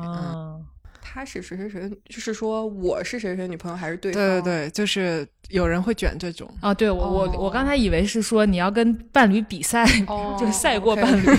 [1.02, 4.22] 他是谁谁谁，就是说我是谁谁女朋友还是对方？
[4.22, 6.54] 对对对，就是有人会卷这种。
[6.60, 6.74] 啊！
[6.74, 11.26] 对我我哦我刚才以为是说你要跟伴侣比赛，哦 就是赛过伴侣。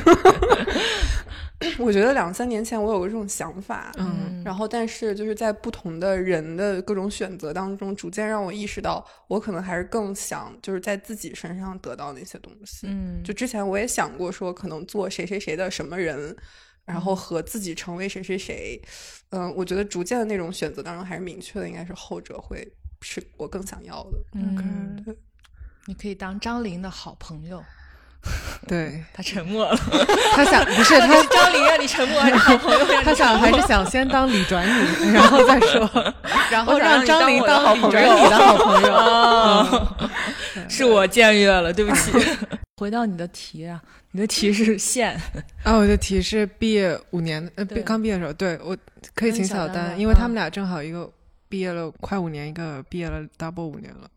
[1.78, 12.86] 我觉得两三年前我有过这种想法，嗯然后但是就是在不同的人的各种选择当中，逐渐让我意识到，我可能还是更想就是在自己身上得到那些东西。
[12.88, 16.36] 嗯，就之前我也想过说，可能做谁谁谁的什么人，
[16.84, 18.82] 然后和自己成为谁谁谁。
[19.30, 22.66] 嗯，我觉得逐渐的那种选择当中，还是明确的应该是后者会
[23.00, 24.18] 是我更想要的。
[24.34, 25.16] 嗯对，
[25.86, 27.62] 你可以当张琳的好朋友。
[28.68, 29.76] 对他沉默了。
[30.34, 36.14] 他想不是 他，张琳让你沉默，还是好朋友他想还是想先当李转女，然后再说，
[36.50, 38.94] 然后让让张琳当好李朋友转你的好朋友。
[38.94, 39.96] 哦，
[40.68, 42.12] 是我僭越了，对不起。
[42.76, 43.80] 回到你的题啊，
[44.12, 45.20] 你的题是线，
[45.62, 48.76] 啊，我的题是毕业五年，呃，毕刚毕业的时候，对我
[49.14, 51.10] 可以请小丹，因为他嗯们俩正好一个
[51.48, 54.08] 毕业了快五年，一个毕业了 double 五年了。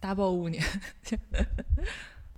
[0.00, 0.62] double 五年，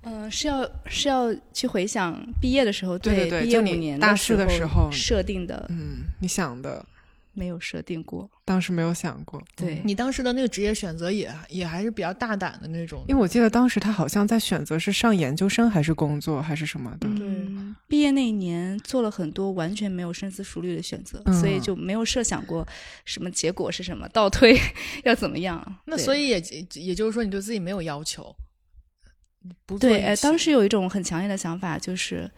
[0.02, 6.84] 嗯、是要是要去回想毕业的时候对对对毕业五就你大四的时候设定的，嗯，你想的
[7.32, 8.28] 没有设定过。
[8.44, 13.04] 当时没有想过，对，你当时的那个职业选择也也还是比较大胆的那种。
[13.06, 17.06] 因为我记得当时他好像在选择是上研究生还是工作还是什么的。
[17.08, 22.66] 嗯，毕业那一年做了很多完全没有深思熟虑的选择，嗯所以就没有设想过
[23.04, 24.58] 什么结果是什么，倒推
[25.04, 25.64] 要怎么样。
[25.84, 26.42] 那所以也
[26.74, 28.34] 也就是说，你对自己没有要求，
[29.66, 32.30] 不对，哎，当时有一种很强烈的想法，就是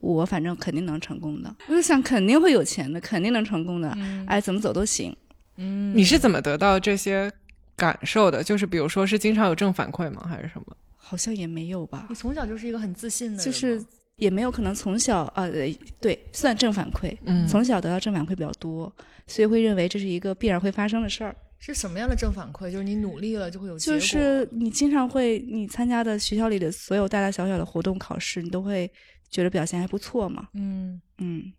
[0.00, 5.14] 我反正肯定能成功的，我就想肯定会有钱的，肯定能成功的，嗯哎，怎么走都行。
[5.56, 7.30] 嗯，你是怎么得到这些
[7.76, 8.42] 感受的？
[8.42, 10.26] 就是比如说是经常有正反馈吗？
[10.28, 10.76] 还是什么？
[10.96, 13.84] 好像也没有吧你，从小就是一个很自信的人，就是
[14.16, 15.52] 也没有可能从小啊，呃
[16.00, 18.90] 对，算正反馈，嗯从小得到正反馈比较多，
[19.26, 21.34] 所以会认为这是一个必然会发生的事儿。
[21.64, 22.68] 是什么样的正反馈？
[22.72, 28.90] 就是你努力了就会有结果，就是你经常会，你参加的学校里的所有大大小小的活动考试，你都会
[29.30, 30.48] 觉得表现还不错嘛。
[30.54, 31.52] 嗯，嗯，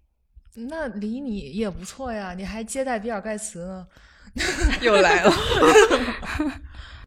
[0.56, 3.88] 那离你也不错呀，你还接待比尔盖茨呢。
[4.82, 5.32] 又来了。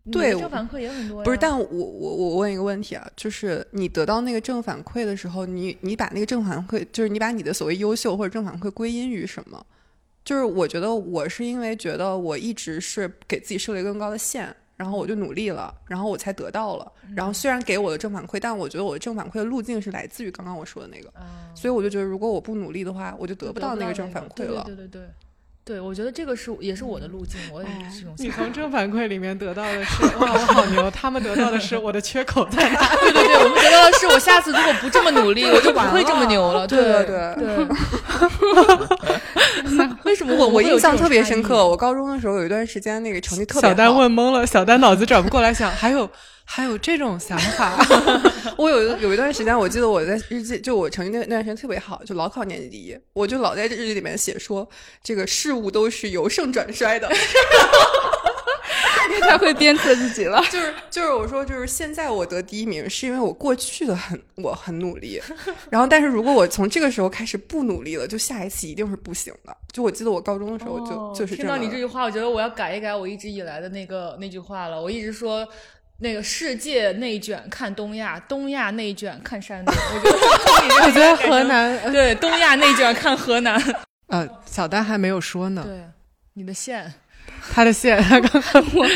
[0.11, 1.25] 对正反馈也很多呀。
[1.25, 9.67] 不是，但我我我问一个问题啊，就是你得到那个正反馈的时候，你你把那个正反馈，就是你把你的所谓优秀或者正反馈归因于什么？
[10.27, 16.93] 就是我觉得我是因为觉得我一直是给自己设了一个更高的线，然后我就努力了，然后我才得到了。
[17.15, 24.65] 然后虽然给我的正反馈，但我觉得我的正反馈的路径是来自于刚刚我说的那个，啊所以我就觉得如果我不努力的话，我就得不到那个正反馈了。
[24.65, 25.09] 对对对对
[25.66, 28.31] 对，我觉得这个是也是我的路径，我也哎是这种你。
[28.31, 32.79] 从正反馈里面得到的是哇，我好牛；他们得到的是我的缺口在哪？
[33.02, 36.68] 对对对，我们得到的是我下次如果不这么努力，我就不会这么牛了。
[36.68, 37.66] 对对对对。
[40.05, 43.74] 为什么我我印象特别深刻，我高中的时候有一段时间那个成绩特别好。
[43.74, 46.09] 小丹问懵了，小丹脑子转不过来想，还有
[46.49, 47.77] 还有这种想法。
[48.57, 54.67] 我有一有一段时间，我记得我在日记，就我成绩那那段时间特别好，就老考年级第一，我就老在日记里面写说，
[55.03, 57.11] 这个事物都是由盛转衰的，
[59.11, 60.43] 因为他会鞭策自己了。
[60.51, 65.21] 就是就是我说就是现在我得第一名，是因为我过去的很我很努力，
[65.69, 69.55] 然后但是如果我从这个时候开始不努力了，就下一次一定是不行的。
[69.73, 74.81] 就我记得我高中的时候就、哦就是听到你这句话，我觉得我要改一改我一直以来的那个那句话了。
[74.81, 75.47] 我一直说。
[75.99, 79.75] 那个世界内卷看东亚，东亚内卷看山东。
[79.75, 83.61] 我觉得 我觉得河南，对东亚内卷看河南。
[84.09, 85.81] 呃，小丹还没有说呢，对，
[86.35, 86.93] 你的线。
[87.53, 88.65] 他的线，他刚刚。
[88.75, 88.89] 我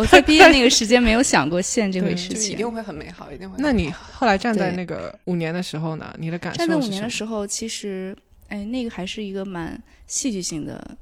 [0.00, 2.52] 我在毕业那个时间没有想过线这回事情。
[2.52, 6.12] 一定会很美好，一定会那你后来站在那个五年的时候呢？
[6.18, 6.80] 你的感受站在五？
[6.88, 8.16] 年的时候，其实
[8.48, 10.96] 哎，那个还是一个蛮戏剧性的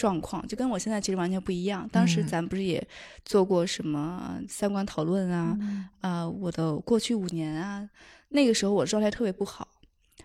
[0.00, 1.86] 状况，就跟我现在其实完全不一样。
[1.92, 2.82] 当时嗯咱不是也
[3.24, 5.58] 做过什么三观讨论啊，
[6.00, 7.86] 啊、我的过去五年啊，
[8.30, 9.68] 那个时候我状态特别不好。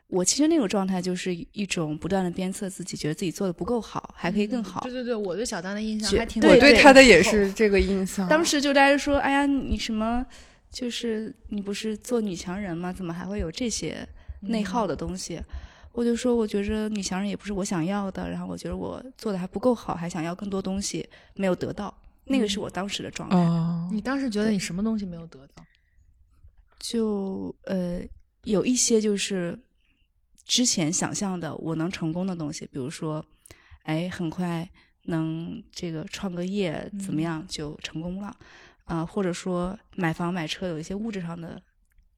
[0.07, 4.79] 我其实那种状态就是一种不断的鞭策自己，觉得自己做的不够好，还可以更好。
[4.81, 8.29] 对对对，我对小丹的印象还挺我对他的也是这个印象。
[8.29, 10.25] 当时就大家说：“哎呀，你什么？
[10.71, 12.93] 就是你不是做女强人吗？
[12.93, 14.07] 怎么还会有这些
[14.41, 15.41] 内耗的东西？”
[15.95, 21.95] 我就说：“我觉着女强人也不是我想要的，然后我觉得我做的还不够好，还想要更多东西没有得到。
[22.25, 23.37] 那个是我当时的状态。
[23.37, 25.63] 哦，你当时觉得你什么东西没有得到？
[26.79, 28.01] 就呃，
[28.43, 29.57] 有一些就是
[30.45, 33.25] 之前想象的我能成功的东西，比如说，
[33.83, 34.69] 哎，很快
[35.03, 38.35] 能这个创个业，怎么样就成功了，
[38.83, 41.61] 啊、或者说买房买车有一些物质上的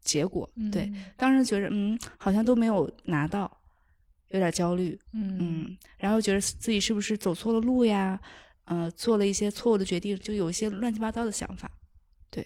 [0.01, 3.49] 结果，对，当时觉着嗯，好像都没有拿到，
[4.29, 8.19] 有点焦虑，嗯嗯，然后觉得自己是不是走错了路呀？
[8.65, 11.71] 呃，做了一些错误的决定，就有一些乱七八糟的想法。
[12.29, 12.45] 对，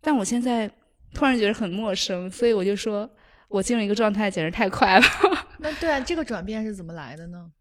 [0.00, 0.68] 但我现在
[1.12, 3.08] 突然觉得很陌生，所以我就说，
[3.46, 5.06] 我进入一个状态简直太快了。
[5.60, 7.52] 那对啊，这个转变是怎么来的呢？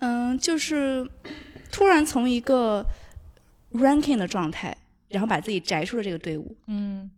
[0.00, 1.10] 嗯，就是
[1.72, 2.84] 突然从一个
[3.72, 4.76] ranking 的状态，
[5.08, 6.54] 然后把自己摘出了这个队伍。
[6.66, 7.10] 嗯，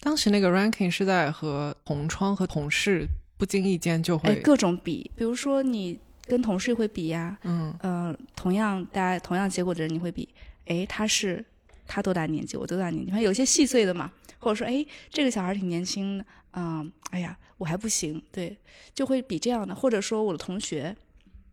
[0.00, 3.08] 当时那个 ranking 是在和同窗和同事
[3.42, 7.76] 不经意间就哎，会，各种比，比如说你跟同事会比呀，嗯。
[7.82, 10.28] 嗯，同样大家同样结果的人，你会比，
[10.66, 11.44] 哎，他是
[11.84, 18.56] 他多大年纪，我多大年纪，反正有些细碎的嘛，或者说，哎，这个小孩挺年轻的，嗯，哎呀，我还不行，对，
[18.94, 20.96] 就会比这样的，或者说我的同学，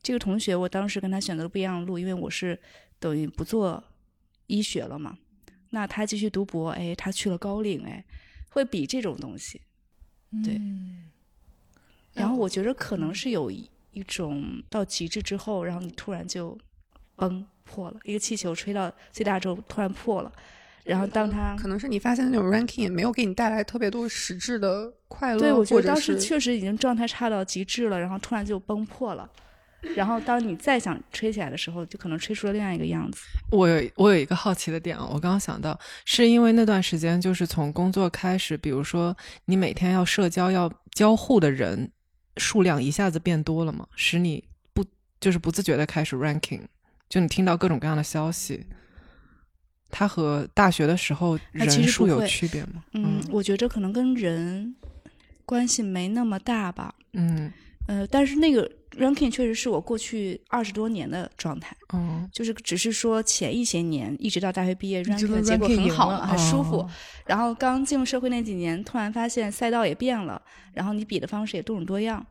[0.04, 2.56] 这个同学我当时跟他选择了不一样的路，因为我是
[3.00, 3.84] 等于不做
[4.46, 5.18] 医学了嘛，
[5.72, 8.06] 那他继续读博，哎，他去了高领，哎，
[8.52, 9.60] 会比这种东西，
[10.44, 10.54] 对。
[10.54, 11.10] 嗯
[12.20, 16.56] 然后我觉得可能是有一一种到极致之后，然后你突然就
[17.16, 20.32] 崩破了，一个气球吹到最大之后突然破了，
[20.84, 29.30] 然后当它可能是你发现那种 ranking 也没有给你带来特别多实质的快乐，对我觉得当时确实已经状态差到极致了，然后突然就崩破了，
[29.96, 33.22] 然后当你再想吹起来的时候，就可能吹出了另外一个样子。
[33.52, 41.92] 我有我有一个好奇的点啊，我刚刚想到，是因为那段时间就是从工作开始，比如说你每天要社交要交互的人
[42.40, 44.84] 数量一下子变多了嘛，使你不
[45.20, 46.62] 就是不自觉的开始 ranking，
[47.10, 48.66] 就你听到各种各样的消息，
[49.92, 52.84] 它和大学的时候人数有区别吗？
[52.94, 54.76] 嗯，我觉着可能跟人
[55.46, 56.96] 关系没那么大吧。
[57.14, 57.52] 嗯
[57.90, 61.76] 呃，但是那个 ranking 确实是我过去二十多年的状态。
[61.92, 66.82] 嗯就是只是说前一些年，一直到大学毕业直，ranking 的结果很好很舒服。
[66.82, 66.90] 哦
[67.26, 70.40] 然后刚进入社会那几年，突然发现赛道也变了，
[70.74, 72.24] 然后你比的方式也多种多样，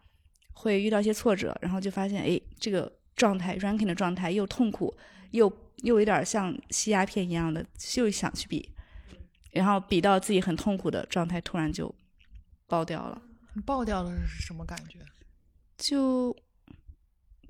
[0.53, 4.94] 会遇到一些挫折，然后就发现，哎，这个状态 ranking 的状态又痛苦，
[5.33, 8.68] 又又有点像吸鸦片一样的，就想去比，
[9.51, 11.92] 然后比到自己很痛苦的状态，突然就
[12.68, 13.21] 爆掉了。
[13.55, 14.99] 你爆掉了是什么感觉？
[15.79, 16.37] 就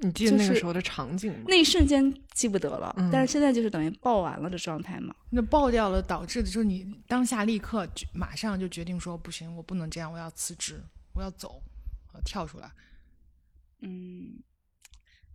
[0.00, 1.44] 你记得就是那个时候的场景吗？
[1.48, 5.12] 那一瞬间记不得了，嗯但是现在就是等于爆完了的状态嘛。
[5.30, 10.80] 那爆掉了，导致的就是你当下立刻就马上就决定说不行，我不能这样，我要辞职，
[11.14, 11.60] 我要走，
[12.12, 12.70] 我要跳出来。
[13.80, 14.38] 嗯，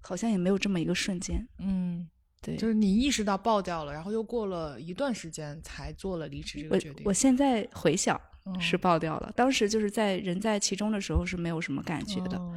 [0.02, 1.48] 好像也没有这么一个瞬间。
[1.60, 2.08] 嗯，
[2.42, 7.04] 对，就是你意识到爆掉了，然后又过了一段时间才做了离职这个决定。
[7.06, 12.54] 我现在回想嗯是爆掉了，当时就是在人在其中的时候是没有什么感觉的，哦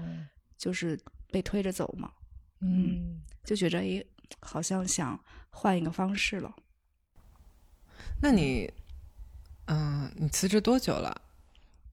[0.56, 0.98] 就是
[1.30, 2.12] 被推着走嘛，
[2.60, 4.06] 嗯，就觉着诶，
[4.40, 5.18] 好像想
[5.50, 6.54] 换一个方式了。
[8.20, 8.72] 那你，
[9.66, 11.20] 嗯、你辞职多久了？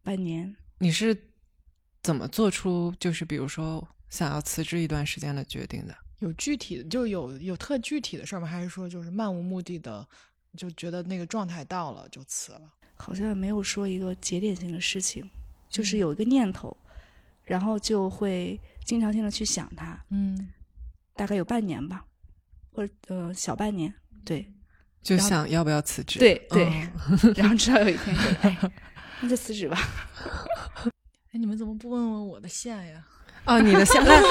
[0.02, 1.18] 半年，你是
[2.02, 5.96] 怎么做出就是比如说想要辞职一段时间的决定的？
[6.20, 8.48] 有具体的，就有有特具体的事儿吗？
[8.48, 10.08] 还是说就是漫无目的的，
[10.56, 12.74] 就觉得那个状态到了就辞了？
[12.96, 15.30] 好像也没有说一个节点性的事情，
[15.70, 16.76] 就是嗯有一个念头，
[17.44, 20.50] 然后就会经常性的去想他，嗯，
[21.16, 22.06] 大概有半年吧，
[22.72, 23.94] 或者呃小半年，
[24.26, 24.46] 对
[25.02, 26.20] 就想要不要辞职？
[26.20, 28.58] 对对，嗯然后直到有一天就， 哎，
[29.22, 29.78] 那就辞职吧。
[31.32, 33.04] 哎，你们怎么不问问我的线呀？
[33.46, 34.22] 哦，你的现在，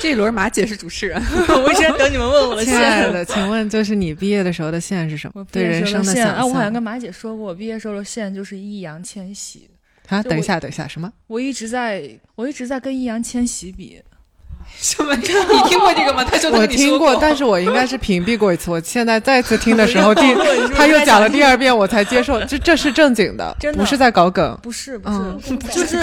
[0.00, 1.22] 这一轮马姐是主持人，
[1.64, 5.46] 我一直在等你们问我的线亲爱的，请问就是你毕业的时候的线是什么？
[5.52, 9.70] 对人生的线啊，我好像跟马姐说过，我毕业时候的线就是易烊千玺。
[10.10, 11.10] 啊，等一下，等一下，什么？
[11.26, 14.00] 我一直在，我一直在跟易烊千玺比。
[14.78, 15.14] 什么？
[15.16, 16.22] 你听过这个吗？
[16.24, 18.70] 他说他我听过，但是我应该是屏蔽过一次。
[18.70, 20.22] 我现在再次听的时候， 第
[20.76, 22.40] 他又讲了第二遍，我才接受。
[22.44, 24.56] 这这是正经的，真的不是在搞梗。
[24.62, 25.16] 不是不是，
[25.50, 25.98] 嗯就是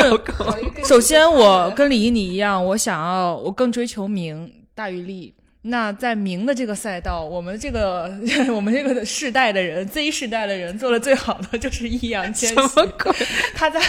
[0.84, 5.34] 首先我跟李一你一样，我想要我更追求名大于利。
[5.64, 8.04] 那在明的这个赛道，我们这个
[8.56, 12.82] 我们这个世代的人，Z 世代的人做的最好的就是易烊千玺。
[13.54, 13.82] 他在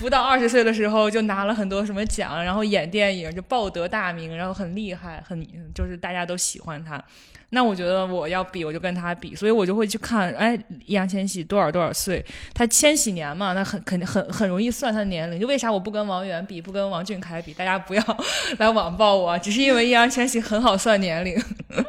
[0.00, 7.02] 不到二十岁的时候就拿了很多什么奖，然后演电影就报得大名，然后很厉害，很就是大家都喜欢他。
[7.50, 15.40] 那我觉得我要比，我就跟他比，所以我就会去看，哎，易烊千玺多少多少岁，他千禧年嘛，那很肯定很很容易算他的年龄。
[15.40, 17.54] 就为啥我不跟王源比，不跟王俊凯比？
[17.54, 18.02] 大家不要
[18.58, 21.42] 来网暴我啊，只是因为易烊千玺很好算年龄，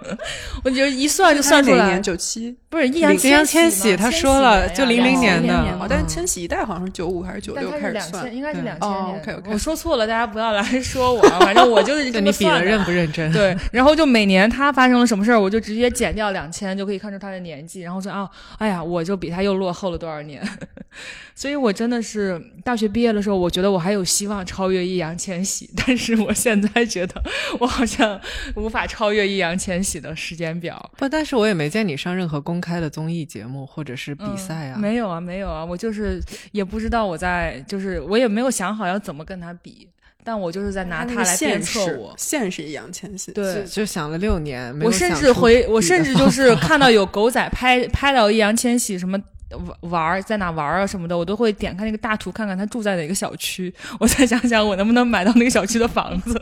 [0.64, 1.99] 我觉得一算就算出来。
[1.99, 9.20] 九七不是易烊易烊千玺他说了就千禧00年的哦，但是千禧一代好像是九五还是九六开始算，，应该是对两千哦年。
[9.22, 13.30] ，OK，OK 我说错了，大家不要来说我啊，反正我就是这对么你比的认不认真？
[13.34, 20.41] 对，然后就每年他发生了什么事儿，我就直接减掉两千，就可以看出他的年纪，然后说啊，哎呀，我就比他又落后了多少年。
[21.34, 27.24] 所以我真的是大学毕业的时候，我觉得我还有希望超越易烊千玺，但是我现在觉得
[27.60, 28.20] 我好像
[28.56, 30.91] 无法超越易烊千玺的时间表。
[30.97, 34.76] 不，但是我也没见你上任何公开的综艺节目或者是比赛啊。
[34.78, 36.22] 嗯没有啊，没有啊，我就是
[36.52, 39.88] 也不知道我在，就是我也没有想好要怎么跟他比，
[40.30, 42.14] 但我就是在拿那个他来鞭策我。
[42.16, 49.20] 线是易烊千玺，对就，想了六年，没我甚至回，我甚至就是看到 有狗仔拍拍到易烊千玺什么
[49.56, 56.40] 玩玩儿在哪玩儿啊什么的，我都会点开那个大图看看他住在哪个小区，我再想想我能不能买到那个小区的房子，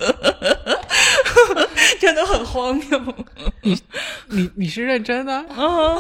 [2.02, 3.16] 真的很荒谬。
[3.64, 3.80] 你
[4.28, 5.46] 你你是认真的？
[5.56, 5.98] 嗯，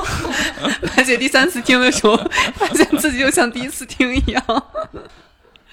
[0.81, 2.17] 马姐第三次听的时候，
[2.55, 4.43] 发现自己就像第一次听一样。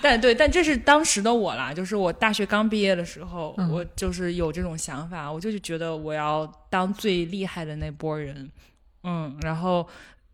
[0.04, 3.72] 但对，但这是当时的我啦，就是我大学刚毕业的时候，嗯。
[3.72, 8.50] 我就是有这种想法，我就是觉得我要当最厉害的那波人，
[9.04, 9.88] 嗯，然后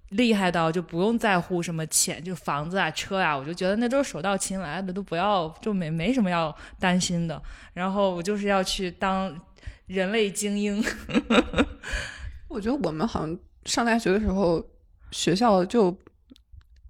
[0.08, 7.40] 厉害到就不用在乎什么钱，就房子啊、车啊，我就觉得那都是手到擒来的，都不要就没没什么要担心的。
[7.72, 9.32] 然后我就是要去当
[9.86, 10.84] 人类精英，
[12.50, 14.60] 我觉得我们好像上大学的时候，
[15.12, 15.96] 学校就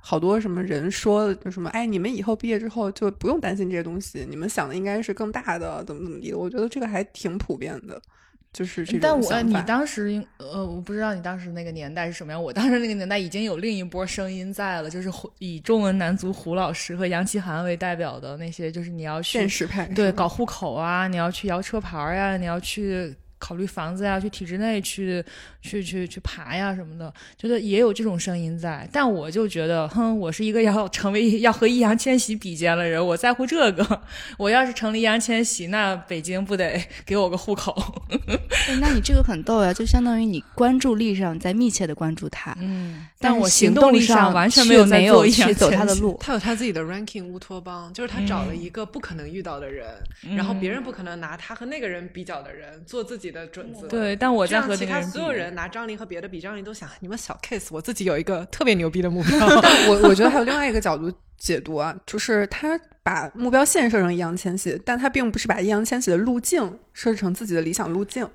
[0.01, 6.39] 好多什么人说就什么，哎，你们以后毕业之后就不用担心这些东西，你们想的应该是更大的，怎么怎么地的。
[6.39, 8.01] 我觉得这个还挺普遍的，
[8.53, 12.43] 就是这种但我你当时呃，我不知道你当时那个年代是什么样。
[12.43, 25.25] 我当时那个年代已经有另一波声音在了，就是以中文男足胡老师和杨奇涵为代表的那些，就是你要去现实派对搞户口啊，你要去摇车牌儿呀，你要去考虑房子呀，去体制内去
[25.61, 28.89] 去去去爬呀什么的，觉得也有这种声音在。
[28.93, 34.01] 但我就觉得，哼，我是一个要成为 要和易烊千玺比肩的人，我在乎这个。
[34.39, 37.75] 我要是成了易烊千玺，那北京不得给我个户口？
[38.69, 46.17] 哎那你这个很逗呀，就相当于你关注力上在密切的关注他，嗯，但我行动力上完全没有在没有做易烊去走他的路。
[46.21, 49.87] 他有他自己的 ranking 乌托邦，就是他找了嗯一个不可能遇到的人，
[50.37, 53.87] 然后别人不可能拿他和那个人比较的人做自己己的准则。
[53.87, 59.39] 对，但我在和其他人所有人拿张琳和别的比张琳都想你们小 case，我自己有一个特别牛逼的目标。
[59.89, 68.29] 我我觉得还有另外一个角度解读啊，就是他把目标线设成易烊千玺，但他并不是把易烊千玺的路径设置成自己的理想路径。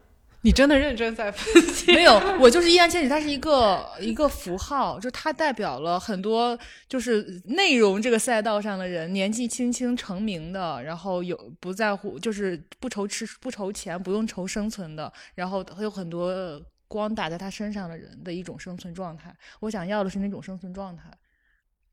[0.46, 1.92] 你真的认真在分析？
[1.98, 6.56] 没有，我就是易烊千玺，它是一个一个符号，就它代表了很多
[6.88, 19.36] 就是内容这个赛道上的人，年纪轻轻成名的，然后有不在乎，就是不愁吃不愁钱，不用愁生存的，然后会有很多光打在他身上的人的一种生存状态。
[19.62, 21.06] 我想要的是那种生存状态。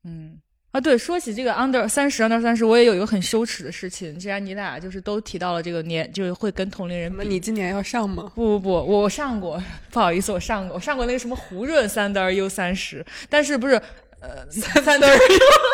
[0.03, 0.39] 嗯。
[0.73, 4.17] 啊，对，说起这个 under 三十 under 三十，我也有一个很羞耻的事情。
[4.17, 8.31] 既然你俩就是都提到了这个年，就是会跟同龄人比，你今年要上吗？
[8.33, 9.61] 不不不，我上过，
[9.91, 13.75] 不好意思，我上过，我上过那个什么胡润三德 U 三十，但是不是
[14.19, 15.19] 呃三德 U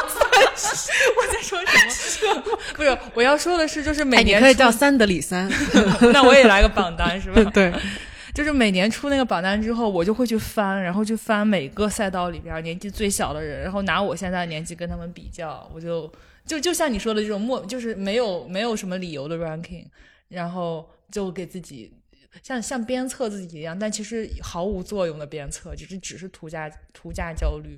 [0.09, 2.41] 三十，我在说什么？
[2.75, 5.49] 不是，我要说的是，就是每哎，你年出可以叫三德里三。
[6.11, 7.41] 那我也来个榜单是吧？
[7.55, 7.71] 对，
[8.39, 16.09] 就是每年出那个榜单之后，我就会去翻，然后去翻每个赛道里边年纪最小的人，然后拿我现在的年纪跟他们比较，我就
[16.45, 19.85] 就就像你说的这种莫，就是没有没有什么理由的 ranking，
[20.29, 21.91] 然后就给自己
[22.41, 27.77] 像像鞭策自己一样，但其实毫无作用的鞭策，只是只是图价图价焦虑。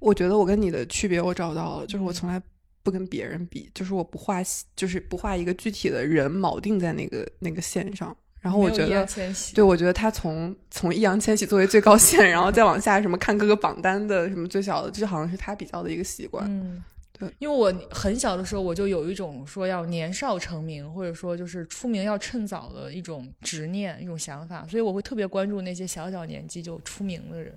[0.00, 2.42] 我觉得我跟你的区别我找到了，就是我从来
[2.82, 4.42] 不跟别人比，就是我不画，
[4.74, 8.16] 就是不画一个具体的人锚定在那个那个线上。
[8.40, 9.06] 然后我觉得
[9.54, 16.46] 对我觉得他从从易烊千玺作为最高线，然后再往下什么看各个榜单的什么最小的，这好像是他比较的一个习惯。
[16.48, 16.82] 嗯，
[17.12, 27.54] 对，因为我很小的时候我就有一种说要年少成名，或者说就是出名要趁早的一种执念、一种想法，所以我会特别关注那些小小年纪就出名的人。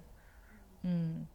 [0.83, 1.25] 嗯，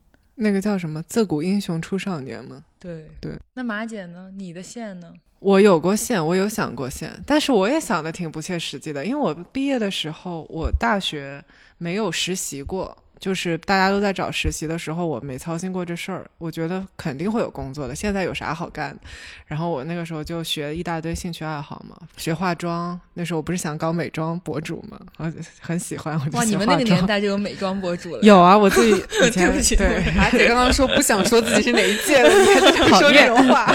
[0.40, 2.64] 那个叫什么“自古英雄出少年”吗？
[2.78, 3.32] 对对。
[3.54, 4.30] 那马姐呢？
[4.36, 5.12] 你的线呢？
[5.40, 11.44] 我有过线，我有想过线，但是我也想的挺不切实际的，因为我毕业的时候，我大学
[11.76, 16.24] 没有实习过，就是大家都在找实习的时候，我没操心过这事儿。
[16.38, 19.00] 我觉得肯定会有工作的，现在有啥好干的？
[19.46, 22.98] 然后我那个时候就学一大堆兴趣爱好嘛，学化妆。
[23.14, 28.22] 那时候我不是想搞美妆博主嘛，我很喜欢，哇，你们那个年代就有美妆博主了。
[28.26, 28.90] 有啊，我自己
[29.26, 32.30] 以前对不起对马姐刚刚说不想说自己是哪一届的，
[32.98, 33.72] 说这种话。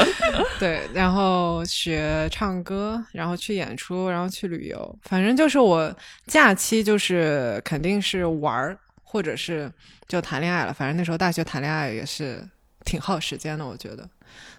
[0.59, 5.93] 对，然后学唱歌，然后去演出，然后去旅游，反正就是我
[6.25, 8.77] 假期就是肯定是玩儿，
[9.13, 9.71] 或者是
[10.07, 10.73] 就谈恋爱了。
[10.73, 12.43] 反正那时候大学谈恋爱也是
[12.83, 14.09] 挺耗时间的，我觉得，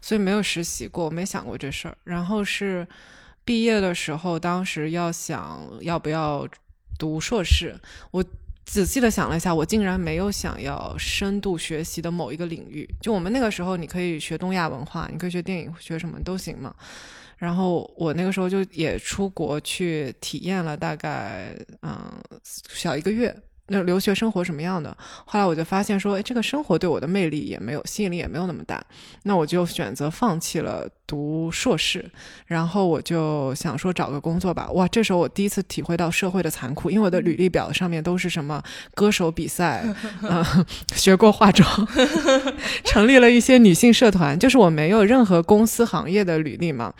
[0.00, 1.98] 所以没有实习过，我没想过这事儿。
[2.05, 2.86] 然后是
[3.44, 6.46] 毕业的时候，当时要想要不要
[6.96, 7.74] 读硕士，
[8.12, 8.24] 我
[8.64, 12.88] 仔细的想了一下，我竟然没有想要深度学习的某一个领域。
[13.00, 16.72] 就我们那个时候，你可以学东亚文化，你可以学电影，学什么都行嘛。
[17.36, 21.52] 然后我那个时候就也出国去体验了大概
[21.82, 22.00] 嗯
[22.72, 23.36] 小一个月，
[23.68, 24.96] 那留学生活什么样的。
[25.24, 28.84] 后来我就发现说，哎，这个生活对我的魅力也没有吸引力，也没有那么大。
[29.22, 32.04] 那我就选择放弃了读硕士，
[32.46, 34.70] 然后我就想说找个工作吧。
[34.72, 38.62] 哇，这时候我第一次体会到社会的残酷，因为我的履历表上面都是什么
[38.94, 39.84] 歌手比赛，
[40.22, 40.44] 嗯、
[40.94, 41.66] 学过化妆，
[42.84, 46.92] 成立了一些女性社团，就是我没有任何公司行业的履历嘛。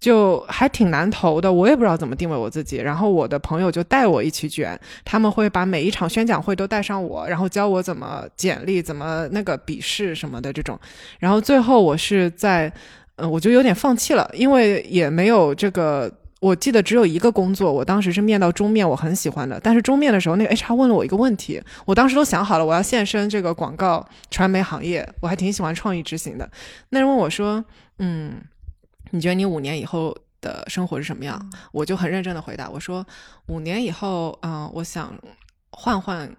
[0.00, 2.76] 就还挺难投的，我也不知道怎么定位我自己。
[2.76, 10.78] 然后我的朋友就带我一起卷，他们会把每一场宣讲会都带上我，然后教我怎么简历、怎么那个笔试什么的这种。
[11.18, 12.72] 然后最后我是在，
[13.16, 16.10] 呃，我就有点放弃了，因为也没有这个。
[16.40, 19.58] 我记得只有一个工作，我当时是面到中面，我很喜欢的。
[19.60, 26.48] 但是中面的时候，那个 HR 问了我一个问题，我当时都想好了，我要献身这个广告传媒行业，我还挺喜欢创意执行的。
[26.90, 27.64] 那人问我说
[27.98, 28.34] ：“嗯，
[29.10, 33.06] 你觉得你五年以后的生活是什么样？”我就很认真的回答，我说
[33.48, 35.12] ：“五年以后，嗯、我想
[35.70, 36.30] 换换。”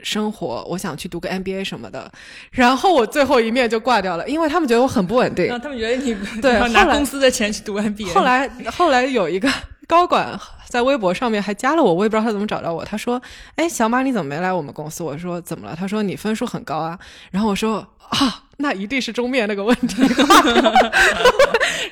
[0.00, 2.12] 生活，我想去读个 MBA 什么的，
[2.50, 5.46] 然后我最后一面就挂掉了，因为他们觉得我很不稳定。
[5.46, 8.12] 让他们觉得你对拿公司的钱去读 MBA。
[8.12, 9.50] 后来后来有一个
[9.88, 12.84] 高管在微博上面还加了我，我也不知道他怎么找到我。
[12.84, 13.20] 他说
[13.56, 16.98] ：“哎，小马你怎么没来我们公司？”我说：“怎么了？”他说：“你分数很高啊。”
[17.32, 17.78] 然后我说
[18.10, 20.02] ：“啊，那一定是中面那个问题。”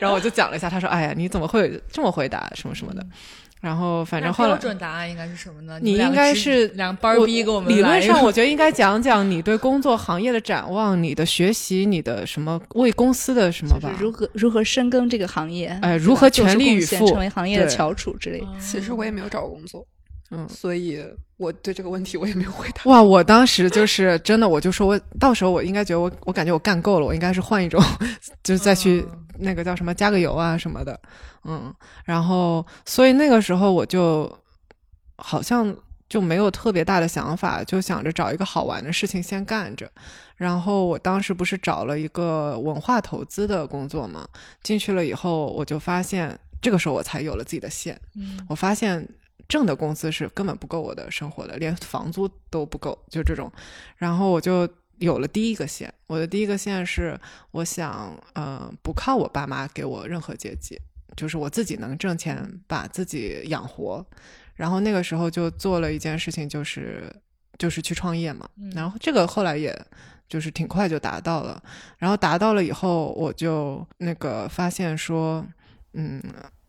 [0.00, 2.50] 然后我就讲了一下，他说：“哎呀，你怎么会 这么回答？
[2.54, 3.04] 什么什么的。”
[3.60, 5.78] 然后反正后来标准答案应该是什么呢？
[5.80, 13.90] 你应该是两班儿逼给我们理论上，我觉得应该讲讲你对工作行业的展望，你的学习，你的什么为公司的什么吧。
[13.98, 18.46] 如何如何深耕这个行业，哎如何全力以赴成为行业的翘楚之类的。
[18.60, 19.86] 其实我也没有找过工作，
[20.30, 21.04] 嗯所以
[21.36, 22.82] 我对这个问题我也没有回答。
[22.84, 23.02] 哇！
[23.02, 27.82] 我当时就是真的，我就说我到时候我应该觉得我我感觉我干够了，我应该是换一种，
[28.42, 29.04] 就是再去
[29.38, 30.98] 那个叫什么加个油啊什么的，
[31.44, 31.72] 嗯。
[32.04, 34.30] 然后所以那个时候我就
[35.16, 35.76] 好像
[36.08, 39.90] 就没有特别大的想法，就想着找一个好玩的事情先干着。
[40.36, 44.26] 然后我当时不是找了一个文化投资的工作嘛，
[44.62, 48.00] 进去了以后，我就发现这个时候我才有了自己的线。
[48.16, 49.06] 嗯我发现
[49.54, 53.48] 挣的工资是根本不够我的生活的，连房租都不够，就这种。
[53.96, 57.16] 然后我就有了第一个线，我的第一个线是
[57.52, 60.76] 我想，呃，不靠我爸妈给我任何接济，
[61.16, 64.04] 就是我自己能挣钱，把自己养活。
[64.56, 67.08] 然后那个时候就做了一件事情，就是
[67.56, 68.48] 就是去创业嘛。
[68.56, 69.72] 嗯然后这个后来也
[70.28, 71.62] 就是挺快就达到了。
[71.96, 75.46] 然后达到了以后，我就那个发现说，
[75.92, 76.20] 嗯，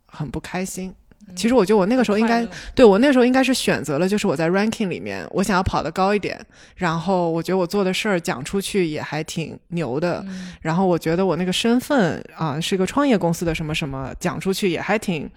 [0.06, 0.94] 很不开心。
[1.36, 6.40] 其实我觉得我那个时候应该对我那时候应该是选择了，就是我在 ranking 里面，我想要跑得高一点，
[6.76, 15.30] 然后我觉得我做的事儿讲出去也还挺牛的，嗯然后我觉得我那个身份啊是个创业公司的什么什么，讲出去也还挺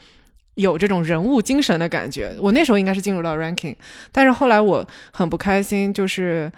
[0.55, 2.35] 有这种人物精神的感觉。
[2.41, 3.75] 我那时候应该是进入到 ranking，
[4.13, 6.51] 但是后来我很不开心，就是。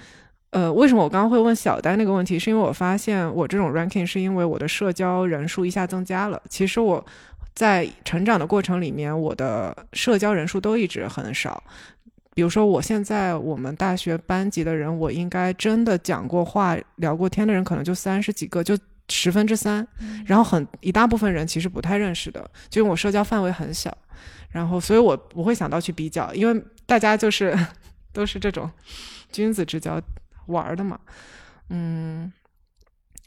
[0.52, 2.36] 呃，为什么我刚刚会问小丹那个问题？
[2.36, 6.42] 是因为我发现我这种 ranking 是因为我的社交人数一下增加了。
[6.48, 7.06] 其实我
[7.60, 11.62] 在成长的过程里面，我的社交人数都一直很少。
[12.32, 18.74] 比如说，我现在我们大学班级的人，我应该真的讲过话、聊过天的人，可能就三十几个，就
[19.10, 19.86] 十分之三。
[20.24, 23.94] 然后很一大部分人其实不太认识的，就因为我社交范围很小。
[24.48, 27.54] 然后，所以我不会想到去比较，因为大家就是
[28.10, 28.70] 都是这种
[29.30, 30.00] 君子之交
[30.46, 30.98] 玩儿的嘛。
[31.68, 32.32] 嗯，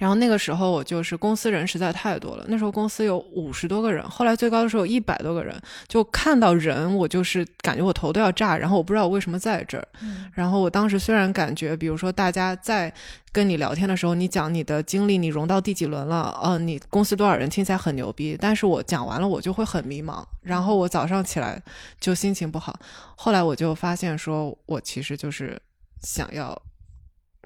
[0.03, 9.87] 然后那个时候我就是公司人实在太多了，那时候公司有五十多个人，后来最高的时候有一百多个人，就看到人我就是感觉我头都要炸，然后我不知道我为什么在这儿。
[10.01, 12.93] 嗯然后我当时虽然感觉，比如说大家在
[13.31, 21.63] 跟你聊天的时候，你讲你的经历，你融到第几轮了，呃，你公司多少人，听起来很牛逼，但是我讲完了，我就会很迷茫，然后我早上起来
[22.01, 22.77] 就心情不好。
[23.15, 25.57] 后来我就发现，说我其实就是
[26.01, 26.61] 想要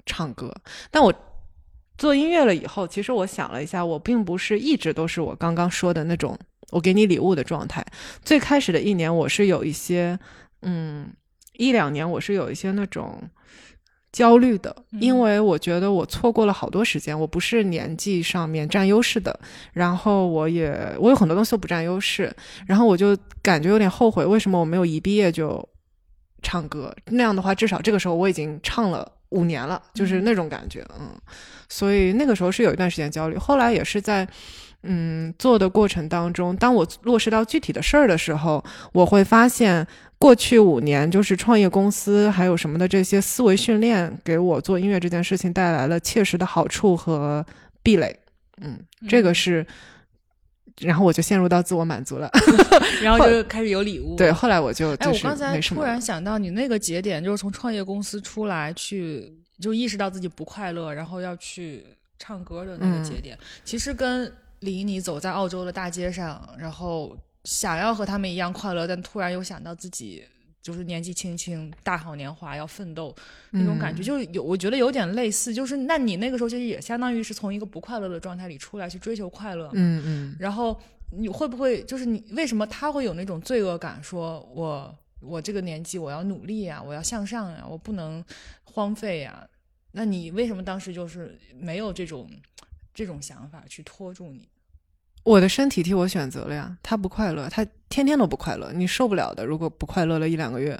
[0.04, 0.52] 唱歌，
[0.90, 1.14] 但我
[1.98, 6.38] 做音乐了以后，其实我想了一下，我并不是一直都是我刚刚说的那种
[6.70, 7.84] 我给你礼物的状态。
[8.22, 10.18] 最开始的一年，我是有一些，
[10.62, 11.12] 嗯，
[11.54, 13.20] 一两年我是有一些那种
[14.12, 19.38] 焦虑的，嗯因为我觉得我错过了好多时间，我不是年纪上面占优势的，
[19.72, 22.32] 然后我也我有很多东西都不占优势，
[22.66, 25.68] 然后我就感觉有点后悔，为什么我没有一毕业就
[26.42, 26.94] 唱歌？
[27.06, 31.10] 那样的话，至少这个时候我已经唱了五年了，就是那种感觉，嗯，
[31.68, 34.26] 所以那个时候是有一段时间焦虑，后来也是在。
[34.84, 39.84] 嗯，做的过程当中，当我落实到具体的事儿的时候，我会发现，
[40.18, 47.44] 过去五年就是创业公司还有什么的这些思维训练，给我做音乐这件事情带来了切实的好处和
[47.82, 48.16] 壁垒。
[48.60, 49.66] 嗯，这个是，
[50.80, 52.30] 然后我就陷入到自我满足了。
[53.02, 54.16] 然后就开始有礼物。
[54.16, 55.86] 对，后来我就哎，就是我刚才没什么了。
[55.86, 61.84] 突然想到，你那个节点就是从创业公司出来去，就意识到自己不快乐，然后要去
[62.18, 70.24] 唱歌的那个嗯节点，其实跟离你走在澳洲的大街上，然后想要和他们一样快乐，但突然又想到自己
[70.68, 73.14] 就是年纪轻轻、大好年华要奋斗
[73.52, 75.54] 那种感觉，嗯就有我觉得有点类似。
[75.54, 80.78] 就是那你那个时候其实也相当于是从一个不快乐的状态里出来去追求快乐，嗯嗯然后
[81.10, 83.98] 你会不会就是你为什么他会有那种罪恶感？
[84.02, 88.22] 说我我这个年纪我要努力呀，我要向上呀，我不能
[88.64, 89.48] 荒废呀。
[89.92, 92.28] 那你为什么当时就是没有这种
[92.92, 94.46] 这种想法去拖住你？
[95.28, 99.44] 我的身体替我选择了呀，他不快乐，他天天都不快乐，你受不了的。
[99.44, 100.78] 如果不快乐了一两个月，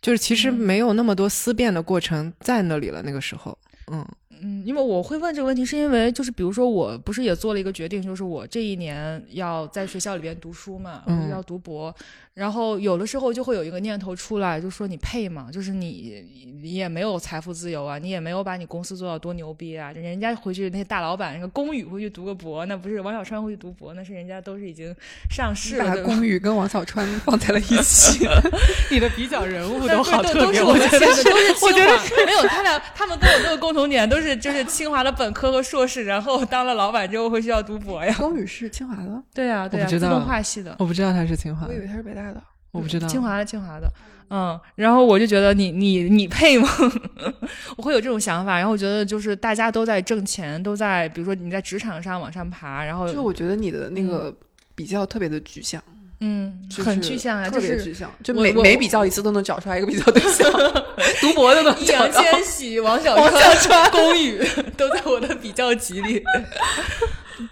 [0.00, 3.02] 就是其实嗯没有那么多思辨的过程在那里了。
[3.02, 3.56] 那个时候，
[3.92, 4.06] 嗯
[4.40, 11.94] 嗯，因为我会问这个问题，是因为就是比如说我不是也做了一个决定，就是我这一年要在学校里边读书嘛，我嗯要读博，
[12.34, 15.48] 然后有的时候就会有一个念头出来，就说你配吗？
[15.52, 24.92] 就是你你也没有财富自由啊，你也没有把你公司做到多牛逼啊，人家回去那些大老板，那个龚宇回去读个博，那不是王小川回去读博，那是人家都是已经
[25.30, 26.02] 上市了，把？
[26.02, 28.26] 龚宇跟王小川放在了一起。
[28.90, 31.22] 你的比较人物但都好特别，都是我们觉得都是
[31.54, 38.12] 清我觉得华， 没有他俩，他们都有都有共同点，都是就是清华的本科和硕士，然后当了老板之后回去要读博呀。
[38.18, 42.23] 龚宇是清华的，对呀、对呀、动化系的，我不知道他是清华，我以为他是北大的。
[42.74, 43.88] 我不知道清华的，清华的。
[44.30, 46.68] 嗯，然后我就觉得你你你配吗？
[47.76, 54.34] 我会有这种想法，然后我觉得就是大家都在挣钱，都在比如说你在职场上往上爬，然后就我觉得你的那个
[54.74, 55.80] 比较特别的具象，
[56.20, 60.50] 嗯就是很具象啊，特就是别具象，就每每比较一次都能找出来一个比较对象，
[61.20, 62.10] 读博的能易烊。
[62.10, 64.42] 千玺、王小王川、龚宇
[64.76, 66.24] 都在我的比较集里。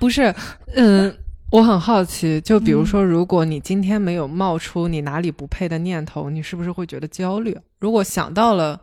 [0.01, 0.35] 不是，
[0.75, 1.15] 嗯，
[1.53, 7.55] 我很好奇，就比如嗯说，如果你今天没有冒出你哪里不配的念头，你是不是会觉得焦虑？
[7.79, 8.81] 如果想到了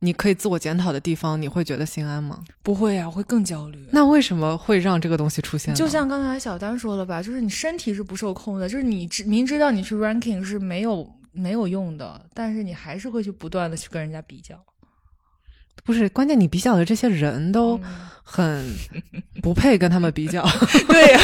[0.00, 2.40] 你可以自我检讨的地方，你会觉得心安吗？
[2.62, 3.88] 不会啊，我会更焦虑。
[3.92, 5.78] 那为什么会让这个东西出现呢？
[5.78, 14.54] 就像刚才小丹说的吧，就是你身体是不受控的，就是你知明知道你去 ranking 是没有没有用的，但是你还是会去不断的去跟人家比较。
[15.84, 17.82] 不是关键，你比较的这些人都嗯
[18.22, 18.74] 很
[19.42, 20.46] 不配跟他们比较。
[20.88, 21.20] 对呀、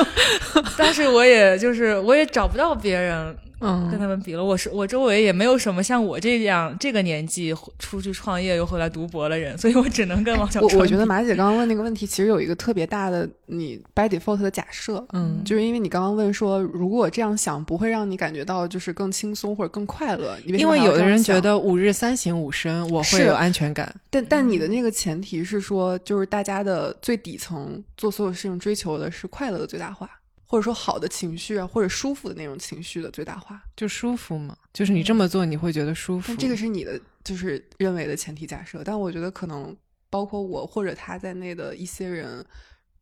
[0.76, 4.44] 但是我也就是我也找不到别人跟嗯，他们比了。
[4.44, 23.94] 我是我周围也没有什么像我这样这个年纪出去创业又回来读博的人，所以我只能跟王小我我觉得马姐刚刚问那个问题，其实有一个特别大的你 by default 的假设，嗯就是因为你刚刚问说，如果这样想不会让你感觉到就是更轻松或者更快乐，因为有的人觉得五日三省吾身，我会有安全感。
[24.10, 30.10] 但但你的那个前提是说，就是大家的最底层做所有事情追求的是快乐的最大化，
[30.46, 33.60] 或者说好的情绪啊，或者舒服的那种情绪的最大化。
[33.76, 36.28] 就舒服嘛，就是你这么做，你会觉得舒服。
[36.28, 39.76] 但这个是你的就是认为的前提假设，但我觉得可能
[40.08, 42.44] 包括我或者他在内的一些人，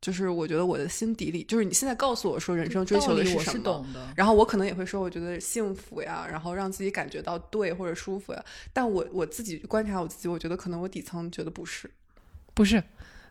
[0.00, 4.12] 就是我觉得我的心底里，就是你现在告诉我说人生追求的是什么，是懂的。
[4.16, 8.44] 然后我可能也会说，我觉得幸福呀，然后让自己感觉到对或者舒服呀。
[8.72, 11.90] 但我我自己观察我自己，我觉得可能我底层觉得不是。
[12.54, 12.82] 不是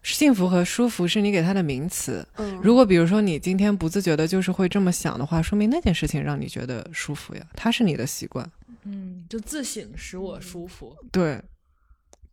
[0.03, 2.27] 幸福和舒服是你给它的名词。
[2.35, 8.47] 嗯，如果比如说你今天不自觉的就是会这么想的话，说明那件事情让你觉得舒服呀，它是你的习惯。
[8.83, 10.93] 嗯，就自省使我舒服。
[11.09, 11.41] 对，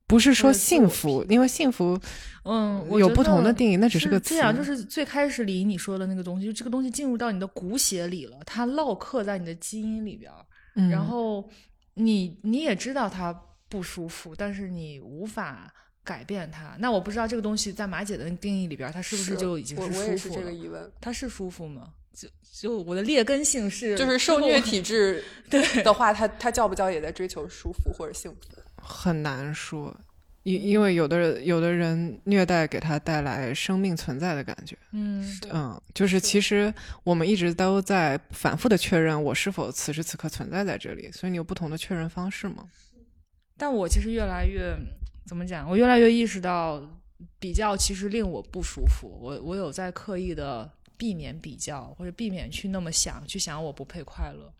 [0.08, 1.96] 不是说幸福，因为幸福
[2.44, 4.30] 嗯，我有不同的定义，那只是个词。
[4.30, 10.44] 是这样，就是最开始里你说的那个东西，就这个东西进入到你的骨血里了，它烙刻在你的基因里边儿，
[10.74, 11.48] 嗯然后
[11.94, 13.32] 你你也知道它
[13.68, 15.72] 不舒服，但是你无法
[16.10, 16.74] 改变它。
[16.80, 20.52] 那我不知道这个东西在马姐的定义里边，它是不是就已经我我舒也是这个？
[20.52, 21.92] 疑问，它是舒服吗？
[22.12, 28.38] 就就我的劣根性是就是受虐体质 对的话，他他叫不叫也在追求舒服或者幸福？
[28.82, 29.96] 很难说，
[30.42, 34.76] 因因为有的人有的人虐待给他带来生命存在的感觉。
[34.90, 42.64] 嗯嗯，就是其实我们一直都在反复的确认我是否此时此刻存在在这里，所以你有不同的确认方式吗？
[43.56, 44.74] 但我其实越来越
[45.30, 45.70] 怎么讲？
[45.70, 46.82] 我越来越意识到，
[47.38, 49.06] 比较其实令我不舒服。
[49.22, 54.52] 我我有在刻意的避免比较，或者避免去那么想，去想我不配快乐。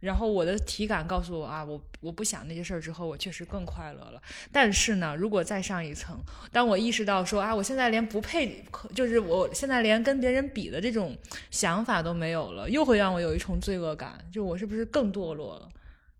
[0.00, 4.20] 然后我的体感告诉我啊，我我不想那些事儿之后，我确实更快乐了。
[4.50, 6.18] 但是呢，如果再上一层，
[6.50, 8.64] 当我意识到说啊，我现在连不配，
[8.96, 11.16] 就是我现在连跟别人比的这种
[11.52, 15.68] 想法都没有了，又会让我有一重罪恶感，就我是不是更堕落了？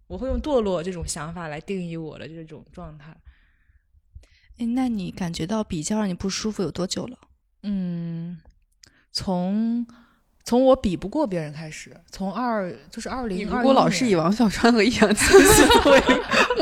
[0.07, 3.13] 我会用堕落这种想法来定义我的这种状态。
[4.59, 7.17] 哎，那你感觉到比较让你不舒服有多久了？
[7.63, 8.39] 嗯，
[9.13, 9.87] 从
[10.45, 16.01] 从我比不过别人开始，从二就是二零，你如果老是以王小川和易烊千玺 为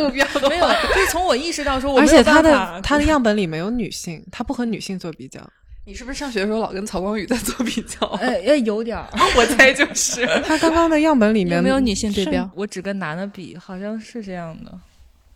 [0.03, 5.41] 目标的没有，话，就是从我意识到说我而且他的他的样本里没有女性，他不和女性做比较。
[5.87, 8.07] 你是不是上学的时候老跟曹光宇在做比较？
[8.17, 10.27] 哎哎有点儿， 我猜就是。
[10.47, 12.51] 他刚刚的样本里面有没有女性对标？
[12.55, 14.73] 我只跟男的比，好像是这样的。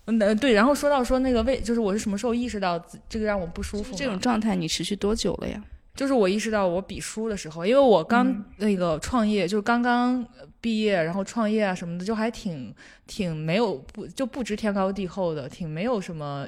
[0.09, 0.53] 嗯，呃对。
[0.53, 3.95] 然后说到说那个为，就是我是什么时候意识到这个让我不舒服？
[3.95, 5.63] 这种状态你持续多久了呀？
[5.95, 10.25] 就是我意识到我比输的时候，因为我刚那个创业，就是刚刚
[10.61, 12.73] 毕业，然后创业啊什么的，就还挺
[13.07, 16.47] 挺没有不就不知天高地厚的，挺没有什么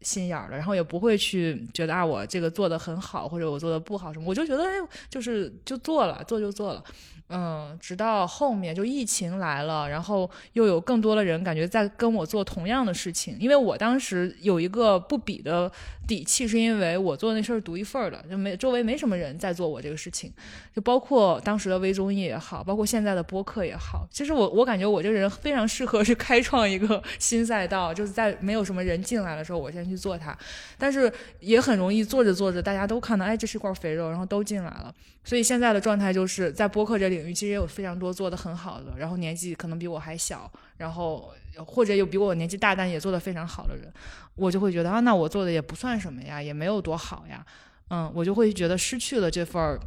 [0.00, 4.72] 心眼儿的，然后也不会去觉得啊我这个做的很好，或者我做的不好什么，我就觉得哎，
[5.08, 6.82] 就是就做了，做就做了。
[7.30, 15.70] 嗯，直到后面就疫情来了，然后又有更多的人感觉在跟我做同样的事情，因为我当时有一个不比的
[16.06, 20.30] 底气，是因为我做那事儿独一份儿的，就没周围没什么人在做我这个事情，
[20.76, 30.36] 就包括当时的微综艺也好，包括现在的播客也好，其实我我感觉我这个人非常适合去开创一个 新赛道，就是在没有什么人进来的时候，我先去做它，
[30.76, 31.10] 但是
[31.40, 34.94] 也很容易做着做着，大家都看到哎这是一块肥肉，然后都进来了。
[35.24, 41.32] 所以现在的状态就是在播客这领域，其实也有非常多做的很好的，然后年纪可能比我还小，然后
[41.66, 43.92] 或者有比我年纪大但也做的非常好的人，
[44.34, 47.44] 我就会觉得啊，那我做的也不算什么呀，也没有多好呀，
[47.88, 49.80] 嗯，我就会觉得失去了这份儿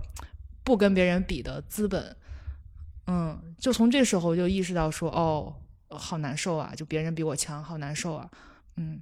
[0.63, 2.15] 不跟别人比的资本，
[3.05, 5.53] 嗯，就从这时候就意识到说，哦，
[5.89, 8.29] 好难受啊，就别人比我强，好难受啊，
[8.75, 8.99] 嗯。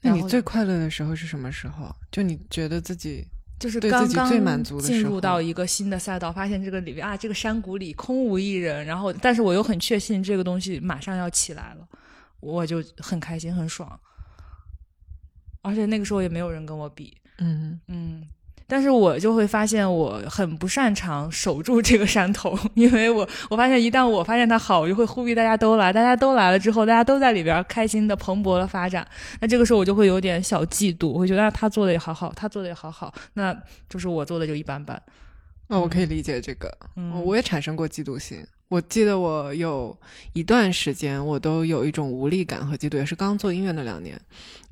[0.00, 1.92] 那你最快乐的时候是什么时候？
[2.12, 3.26] 就你觉得自己
[3.58, 11.88] 就是刚刚进入到一个新的赛道，发现这个里面啊，这个山谷里空无一人，然后但是我又很确信这个东西马上要起来了，
[12.40, 13.98] 我就很开心很爽，
[15.62, 17.80] 而且那个时候也没有人跟我比，嗯。
[17.88, 18.26] 嗯，
[18.70, 29.08] 但是我就会发现我很不擅长守住这个山头，因为我我发现一旦我发现它好，我就会呼吁大家都来，大家都来了之后，大家都在里边开心的蓬勃的发展，
[29.40, 33.56] 那这个时候我就会有点小嫉妒，我会觉得啊他做的也好好，他做的也好好，那
[33.88, 35.02] 就是我做的就一般般。
[35.68, 38.46] 哦，我可以理解这个，嗯我也产生过嫉妒心。
[38.68, 39.96] 我记得我有
[40.34, 44.20] 一段时间，我都有一种无力感和嫉妒，也是刚做音乐那两年，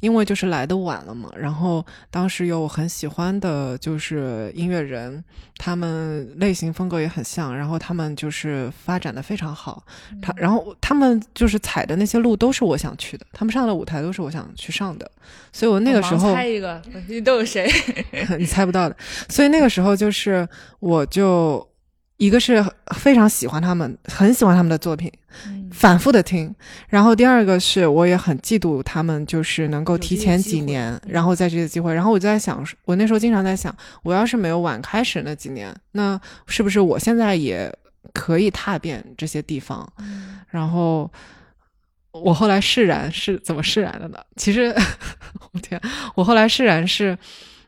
[0.00, 1.30] 因为就是来的晚了嘛。
[1.34, 5.24] 然后当时有我很喜欢的，就是音乐人，
[5.56, 9.82] 他们类型风格也很像，然后他们就是发展的非常好。
[10.20, 15.10] 他然后他们就是踩的那些路都是我想去的，他们上的舞台都是我想去上的，
[15.52, 17.66] 所以我那个时候猜一个， 你都有谁？
[18.38, 18.96] 你猜不到的。
[19.30, 20.46] 所以那个时候就是，
[20.80, 21.66] 我就
[22.16, 22.64] 一个是
[22.94, 25.12] 非常喜欢他们，很喜欢他们的作品，
[25.46, 26.54] 嗯反复的听。
[26.88, 31.92] 然后第二个是，我也很嫉妒他们，就是能够提前几年，嗯然后在这个机会。
[31.92, 37.70] 然后我就在想，我那时候经常在想，我要是没有晚开始那几年，那是不是我现在也
[38.14, 39.86] 可以踏遍这些地方？
[39.98, 41.10] 嗯然后
[42.12, 44.18] 我后来释然是怎么释然的呢？
[44.36, 44.74] 其实，
[45.52, 45.78] 我天，
[46.14, 47.18] 我后来释然是，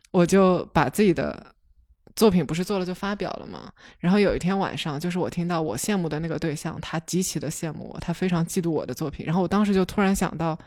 [0.09, 1.45] 我就把自己的
[2.19, 3.71] 作品不是做了就发表了嘛。
[3.99, 9.25] 然后有一天晚上，就是我听到我羡慕的那个对象，他极其的羡慕我，他非常嫉妒我的作品。
[9.25, 10.57] 然后我当时就突然想到，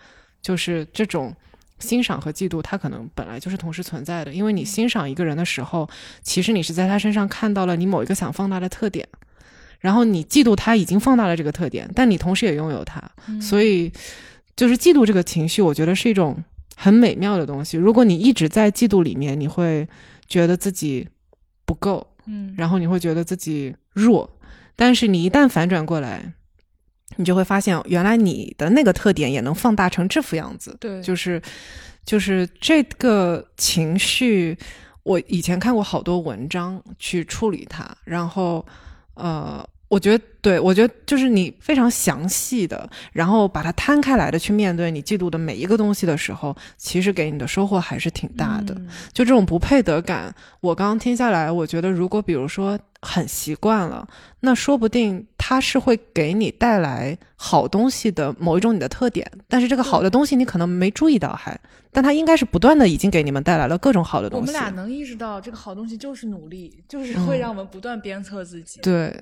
[0.41, 1.35] 就是这种。
[1.79, 4.33] 欣赏和嫉妒，它可能本来就是同时存在的。
[4.33, 5.91] 因为你欣赏一个人的时候，
[6.23, 9.05] 其实你是在他身上看到了你某一个想放大的特点，
[9.81, 13.03] 然后你嫉妒他已经放大了这个特点，但你同时也拥有它，
[13.41, 13.91] 所以
[14.55, 16.41] 就是嫉妒这个情绪，我觉得是一种
[16.77, 17.77] 很美妙的东西。
[17.77, 19.89] 如果你一直在嫉妒里面，你会
[20.29, 21.09] 觉得自己
[21.65, 22.55] 不够，嗯。
[22.57, 24.29] 然后你会觉得自己弱，
[24.77, 26.33] 但是你一旦反转过来，
[27.17, 30.77] 你就会发现，原来你的那个特点也能放大成这副样子。
[30.81, 31.41] 对，就是
[32.05, 34.57] 就是这个情绪，
[35.03, 38.65] 我以前看过好多文章去处理它，然后
[39.15, 48.75] 呃，我觉得对我觉得就是你非常详细的，然后把它摊开来的去面对你嫉妒的每一个东西的时候，其实给你的收获还是挺大的。
[48.79, 54.09] 嗯就这种不配得感，我刚刚听下来，我觉得如果比如说很习惯了，
[54.41, 61.61] 那说不定它是会给你带来好东西的某一种你的特点，但是这个好的东西你可能没注意到还，
[61.93, 64.47] 但它应该是不断的已经给你们带来了各种好的东西。
[64.47, 68.81] 我们俩能意识到这个好东西就是努力，就是嗯会让我们不断鞭策自己。
[68.81, 69.15] 对，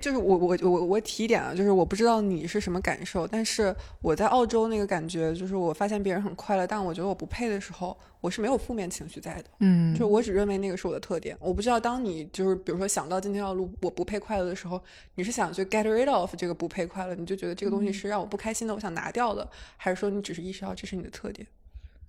[0.00, 11.36] 就是我我我我提一点啊，就是我不知道你是什么感受，但是我在澳洲那个感觉，就是我发现别人很快乐，但我觉得我不配的时候，我是没有负面情绪在的，嗯就我只认为那个是我的特点。
[11.40, 14.82] 我不知道当你就是比如说想到今天要录我不配快乐的时候，
[15.14, 21.46] 你是想去 get rid of 这个不配快乐，你就觉得这个东西是让我不开心的，我想拿掉的，还是说你只是意识到这是你的特点？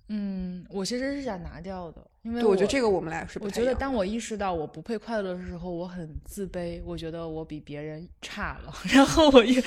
[0.08, 2.88] 嗯，我其实是想拿掉的，因为对，我觉得这个。
[2.88, 9.62] 我们俩是不我觉得当我意识到我不配快乐的时候，我很自卑，我觉得我比别人差了， 然后我又因为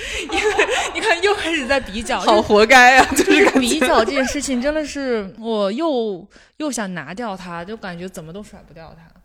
[0.94, 3.06] 你看又开始在比较，好活该啊！
[3.14, 6.26] 就就是比较这件事情真的是我又
[6.56, 9.20] 又想拿掉它，就感觉怎么都甩不掉它。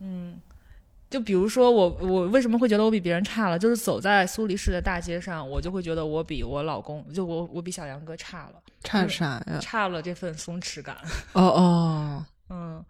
[0.00, 0.40] 嗯，
[1.10, 3.58] 就比如说我我为什么会觉得我比别人差了？
[3.58, 9.58] 就是走在苏黎世的大街上，我就会觉得我比我老公，就我我比小杨哥差了，差啥呀？
[9.60, 10.96] 差了这份松弛感。
[11.32, 12.84] 哦哦，嗯，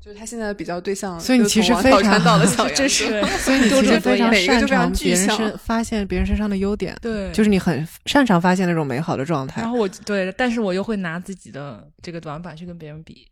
[0.00, 9.70] 就是他现在比较对象，所以你其实非常到了小 杨这是哥所以你其实非常擅就非常长别人身发现别人身上的优点，对，就是你很擅长发现那种美好的状态然。
[9.70, 13.28] 后我对，但是我又会拿自己的这个短板去跟别人比。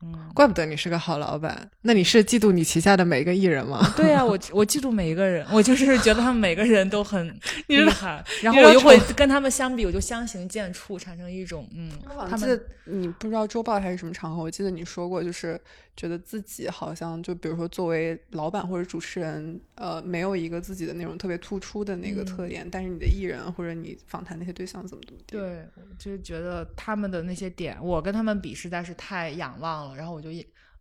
[0.00, 3.92] 嗯，怪不得你是个好老板，那你是嫉妒你旗下的每一个艺人吗？
[3.96, 7.26] 对呀、 我我嫉妒每一个人，我就是觉得他们每个人都很
[7.66, 15.60] 厉害， 然后我就会跟他们相比，我就相形见绌，产生一种嗯，他们他们你不知道周报还是什么场合，我记得你说过，就是
[15.98, 25.66] 觉得自己好像就比如说作为老板或者主持人，呃，没有一个自己的那种特别突出的那个特点，但是你的艺人或者你访谈那些对象怎么怎么地，对，
[25.98, 30.28] 就是觉得他们的那些点，我跟他们比实在是太仰望了，然后我就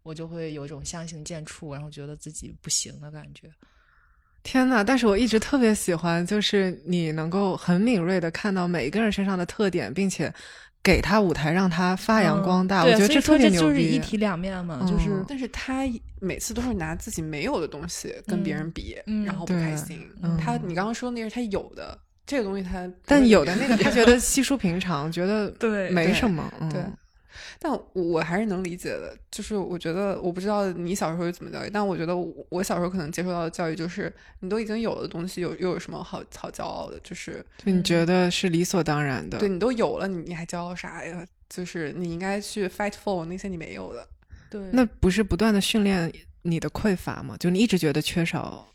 [0.04, 3.52] 我就会有一种相形见绌，然后觉得自己不行的感觉。
[4.44, 4.82] 天呐！
[4.82, 10.34] 但是我一直特别喜欢，就是你能够很敏锐的看到每一个人身上的特点，并且
[10.88, 12.86] 给他舞台让他发扬光大。
[12.86, 14.00] 我觉得这特别牛逼就是一逼。
[14.00, 15.84] 体两面嘛，就是嗯但是他
[16.22, 20.00] 每次都是拿自己没有的东西跟别人比，嗯然后不开心。
[20.24, 26.50] 嗯他你刚刚说那是他有的这个东西他，但有的那个他觉得稀疏平常，觉得 对对没什么。
[26.62, 26.82] 嗯对，
[27.60, 37.00] 但我还是能理解的，就是我觉得我不知道你小时候是怎么教育，但我觉得我我小时候可能接受到的教育就是，你都已经有了的东西，有又有什么好好骄傲的？
[37.04, 39.38] 就是就你觉得是理所当然的。
[39.38, 41.26] 对你都有了，你你还骄傲啥呀？
[41.50, 44.08] 就是你应该去 fight for 那些你没有的。
[44.50, 46.12] 对，那不是不断的训练
[46.42, 47.36] 你的匮乏吗？
[47.40, 48.68] 就你一直觉得缺少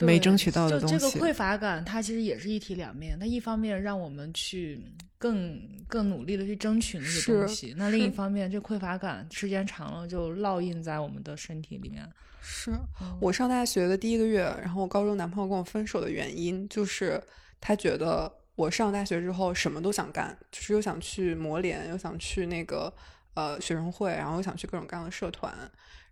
[0.00, 1.08] 没争取到的就东西。
[1.08, 3.18] 这个匮乏感，它其实也是一体两面。
[3.18, 4.80] 它一方面让我们去
[5.18, 12.08] 更更努力的去争取那些东西，那另一方面，这匮乏感时间长了就烙印在我们的身体里面。
[12.40, 12.72] 是
[13.20, 17.20] 我上大学的第一个月，然后我高中男朋友跟我分手的原因就是
[17.60, 22.92] 他觉得我上大学之后什么都想干，就是又想去模联，又想去那个
[23.34, 25.52] 呃学生会，然后又想去各种各样的社团。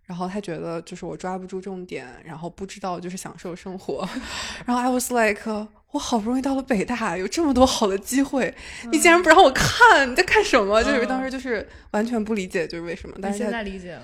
[0.07, 4.07] 然后他觉得就是我抓不住重点，然后不知道就是享受生活。
[4.65, 8.55] 然后 I was like，我好不容易到了北大，有这么多好的机会，
[8.89, 10.81] 你竟然不让我看，你在看什么？
[10.81, 13.15] 就是当时就是完全不理解，就是为什么。
[13.21, 14.03] 但是现在理解了，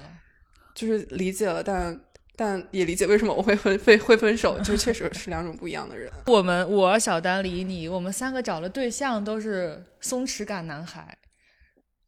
[0.75, 1.97] 就是理解了，但
[2.35, 6.11] 但也理解为什么我会分会会分手，就确实是两种不一样的人。
[6.27, 11.15] 我们我小丹离你，我们三个找的对象都是松弛感男孩，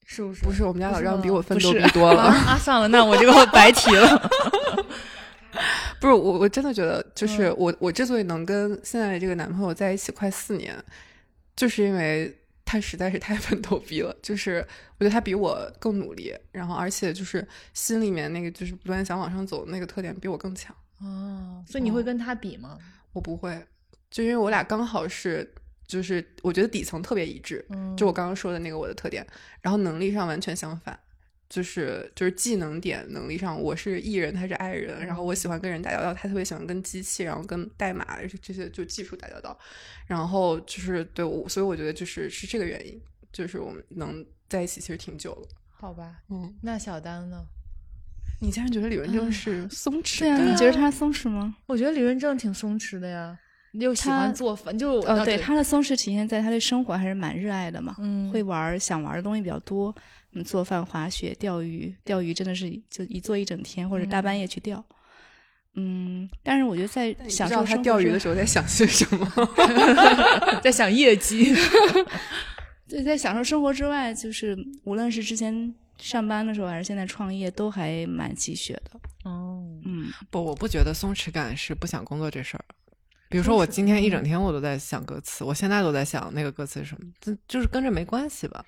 [0.06, 0.43] 是不是？
[0.45, 2.58] 不是我们家老张比我奋斗逼多了，啊啊！
[2.58, 4.32] 算了，那我这个 白提了。
[5.99, 10.76] 不是我我真的觉得，就是嗯我我之所以能跟现在的这个男朋友在一起快四年，
[11.56, 14.58] 就是因为他实在是太奋斗逼了，就是
[14.97, 20.76] 我觉得他比我更努力，然后而且就是心里面那个就是不断想往上走的那个特点比我更强。
[21.01, 22.78] 哦，所以你会跟他比吗？
[23.14, 23.66] 我不会，
[24.12, 25.49] 就因为我俩刚好是，
[25.88, 29.25] 就是我觉得底层特别一致，嗯就我刚刚说的那个我的特点，
[29.61, 30.99] 然后能力上完全相反，
[31.47, 39.57] 就是就是技能点能力上，我是艺人，他是爱人，然后我喜欢跟人打交道，他特别喜欢跟机器，然后跟代码这这些就技术打交道，
[40.07, 42.99] 然后就是对我，所以我觉得就是是这个原因，
[43.31, 45.47] 就是我们能在一起其实挺久了。
[45.69, 47.45] 好吧，嗯，那小丹呢？
[48.41, 51.55] 你竟然觉得李文正是松弛对啊，你觉得他松弛吗？
[51.67, 53.38] 我觉得李文正挺松弛的呀，
[53.80, 59.93] 又喜欢做饭，就哦，对，他的松弛体现在他对生活还是蛮热爱的嘛，嗯会玩儿想玩儿的东西比较多，
[60.34, 64.84] 嗯，做饭、滑雪、钓鱼，钓鱼真的是就一坐一整天，或者大半夜去钓。
[65.78, 69.30] 嗯，但是我觉得在享受他钓鱼的时候在想些什么？
[70.63, 71.53] 在想业绩。
[72.88, 78.91] 对，在享受生活之外，就是无论是之前上班的时候，还是现在创业，都还蛮积雪的。
[79.30, 82.63] 哦，嗯，不，我不觉得松弛感是不想工作这事儿。
[83.36, 88.65] 比如说，我今天一整天我都在想歌词，我现在都在想那个歌词是什么，这就是跟这没关系吧？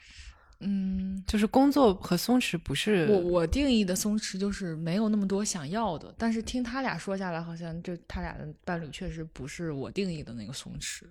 [0.59, 11.03] 嗯，就是工作和松弛不是我我定义的松弛就是没有那么多想要的，但是听他俩说下来，好像就他俩的伴侣确实不是我定义的那个松弛。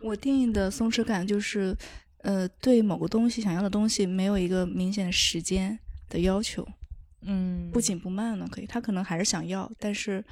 [0.00, 1.72] 我定义的松弛感就是，
[2.22, 5.78] 呃，对某个东西想要的东西没有一个明显的时间
[6.08, 6.66] 的要求，
[7.20, 8.66] 嗯不紧不慢呢，可以。
[8.66, 10.24] 他可能还是想要，但是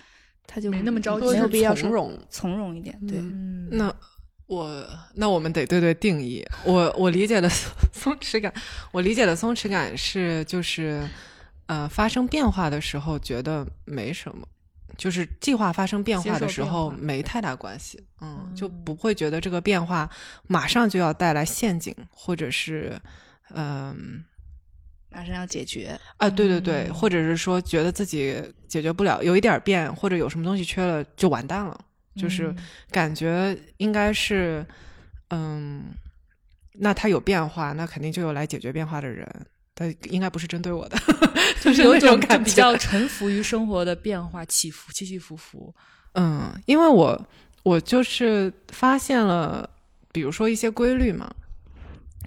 [0.47, 2.19] 他就没那么着急没有必要从容。
[2.31, 2.99] 从容一点。
[3.07, 3.95] 对，嗯，那
[4.47, 6.45] 我那我们得对对定义。
[6.65, 7.49] 我我理解的
[7.93, 8.53] 松弛感，
[8.93, 11.09] 我理解的松弛感是就是
[11.67, 14.47] 呃发生变化的时候觉得没什么。
[14.97, 20.09] 就是计划发生变化的时候没太大关系，嗯，就嗯不会觉得这个变化
[20.47, 22.99] 马上就要带来陷阱，或者是，
[23.51, 24.25] 嗯、
[25.17, 25.99] 马上要解决。
[26.19, 28.37] 啊，对对对，嗯或者是说觉得自己
[28.69, 31.81] 解决不了，有一点变，或者有什么东西缺了就完蛋了，
[32.17, 32.57] 就是嗯
[32.91, 34.65] 感觉应该是，
[35.31, 35.85] 嗯，
[36.75, 39.27] 那他有变化，那肯定就有来解决变化的人，
[39.75, 40.99] 他应该不是针对我的，
[41.63, 45.75] 就是有一种感觉种就比较臣服于生活的变化，起伏起起伏伏。
[46.13, 47.27] 嗯，因为我
[47.63, 49.69] 我就是发现了，
[50.13, 51.35] 比如说一些规律嘛。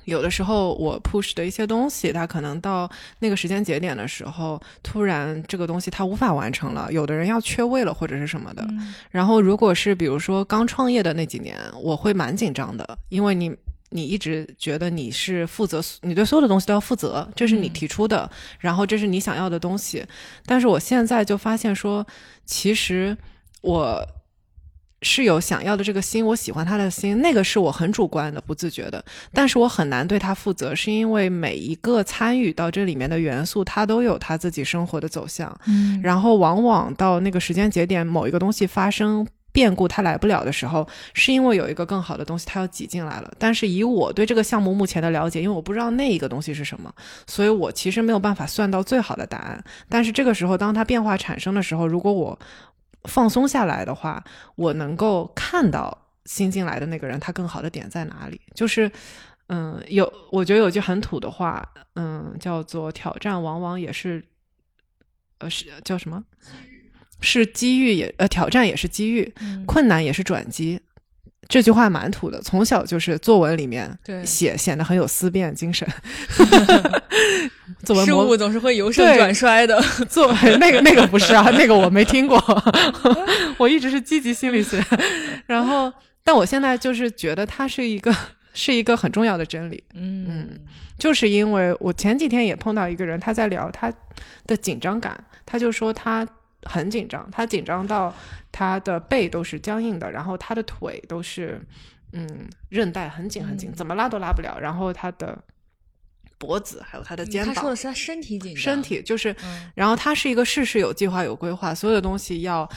[0.09, 2.89] 有的时候我 push 的一些东西，它可能到
[3.19, 8.63] 那个时间节点的时候，突然这个东西它无法完成了，有的人要缺位了或者是什么的。
[8.69, 13.55] 嗯然后如果是比如说刚创业的那几年，我会蛮紧张的，因为你
[13.89, 18.29] 你一直觉得你是负责，你对所有的东西都要负责，这是你嗯提出的，
[18.59, 20.05] 然后这是你想要的东西。
[20.45, 22.05] 但是我现在就发现说，
[22.45, 23.17] 其实
[23.61, 24.05] 我
[25.01, 35.57] 是有想要的这个心，我喜欢他的心，那个是我很主观的、不自觉的，但是我很难对他负责，是因为每一个参与到这里面的元素，它都有他自己生活的走向。
[35.67, 43.31] 嗯然后往往到那个时间节点，某一个东西发生变故，它来不了的时候，是因为有一个更好的东西它要挤进来了。
[43.37, 46.93] 但是以我对这个项目目前的了解，因为我不知道那一个东西是什么，
[47.25, 49.63] 所以我其实没有办法算到最好的答案。
[49.89, 52.37] 但是这个时候，当它变化产生的时候，如果我
[53.03, 54.23] 放松下来的话，
[54.55, 58.91] 我能够看到新进来的那个人他更好的点在哪里，就是。
[59.51, 64.23] 嗯，有，我觉得有句很土的话，嗯，叫做挑战往往也是，
[65.39, 66.23] 呃，是叫什么？
[67.19, 70.79] 是机遇也，呃，挑战也是机遇，嗯困难也是转机。
[71.49, 75.85] 这句话蛮土的，从小就是作文里面对写，显得很有思辨精神。
[77.83, 79.81] 作文事物总是会由盛转衰的。
[80.07, 82.37] 作文那个那个不是啊， 那个我没听过，
[83.57, 84.83] 我一直是积极心理学。
[85.47, 85.91] 然后，
[86.23, 88.15] 但我现在就是觉得它是一个
[88.53, 90.47] 是一个很重要的真理，嗯
[90.99, 93.91] 就是因为我前几天也碰到一个人，他在聊他
[94.45, 96.27] 的紧张感，他就说他
[96.63, 98.13] 很紧张，他紧张到
[98.51, 101.61] 他的背都是僵硬的，然后他的腿都是
[102.13, 105.37] 嗯韧带很紧很紧，嗯怎么拉都拉不了，然后他的
[106.37, 112.67] 脖子还有他的肩膀，他说的是他身体紧张，身体就是嗯然后他是一个事事有计划、有规划，所有的东西要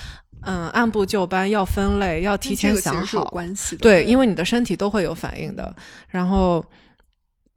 [0.43, 3.24] 嗯按部就班，要分类，要提前想好。
[3.26, 3.83] 关系的。
[3.83, 5.74] 对，因为你的身体都会有反应的。
[6.09, 6.64] 然后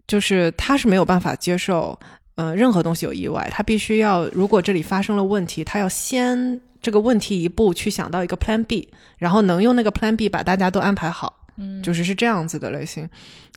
[0.05, 1.99] 就是他是没有办法接受，
[2.35, 11.41] 呃，任何东西有意外，他必须要，如果这里发生了问题，他要先这个问题一步去想到一个 Plan B，然后能用那个 Plan B 把大家都安排好。
[11.57, 13.09] 嗯就是是这样子的类型。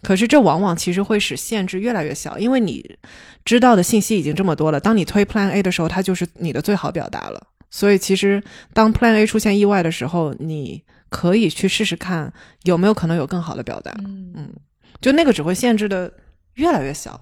[0.02, 2.96] 可是这往往其实会使限制越来越小，因为你
[3.44, 4.78] 知道的信息已经这么多了。
[4.78, 7.44] 当你推 Plan A 的时候，它就是你的最好表达了。
[7.70, 8.40] 所以其实
[8.72, 13.92] 当 Plan A 出现意外的时候，你可以去试试看有没有可能有更好的表达。
[13.98, 14.52] 嗯嗯，
[15.00, 16.12] 就那个只会限制的
[16.54, 17.20] 越来越小。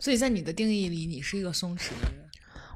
[0.00, 2.24] 所以在你的定义里，你是一个松弛的人。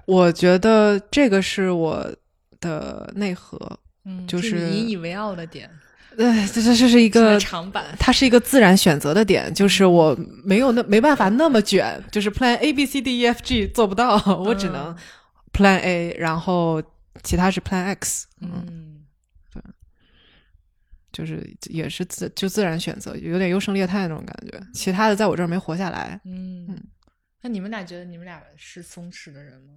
[0.07, 2.15] 我觉得这个是我
[2.61, 3.59] 的内核。
[4.07, 5.71] 嗯，就是引以为傲的点，
[6.15, 7.87] 对，这这这是一个个长板。
[7.99, 10.15] 它是一个自然选择的点，就是我
[10.45, 14.95] 没有那没办法那么卷，就是 Plan A B C D E F G 做不到， 我只能
[15.55, 16.83] Plan A，然后
[17.23, 19.03] 其他是 Plan X，嗯，
[19.55, 19.63] 嗯
[21.11, 26.21] 就是也是自就自然选择，有点优胜劣汰那种感觉，其他的在我这儿没活下来。
[26.27, 26.83] 嗯嗯，
[27.45, 29.75] 那你们俩觉得你们俩是松弛的人吗？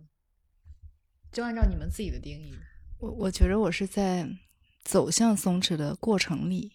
[1.34, 2.56] 就按照你们自己的定义。
[2.98, 4.26] 我我觉得我是在
[4.86, 6.72] 走向松弛的过程里，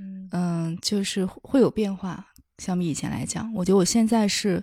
[0.00, 2.32] 嗯嗯，就是会有变化。
[2.58, 4.60] 相比以前来讲，我觉得我现在是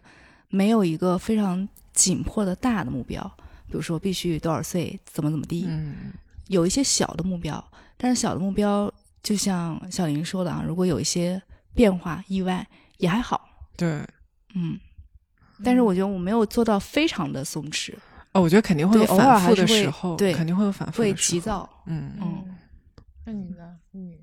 [0.49, 3.23] 没有一个非常紧迫的大的目标，
[3.67, 6.11] 比如说必须多少岁怎么怎么地，嗯
[6.47, 7.65] 有一些小的目标，
[7.95, 8.93] 但是小的目标
[9.23, 11.41] 就像小林说的啊，如果有一些
[11.73, 12.67] 变化意外
[12.97, 13.47] 也还好，
[13.77, 14.05] 对，
[14.53, 14.77] 嗯。
[15.63, 17.93] 但是我觉得我没有做到非常的松弛，
[18.33, 21.69] 哦，我觉得肯定会有对偶尔反复的时候，对肯定会有反复会的时候，急躁。
[21.85, 22.55] 嗯嗯，
[23.25, 23.77] 那你呢？
[23.91, 24.19] 你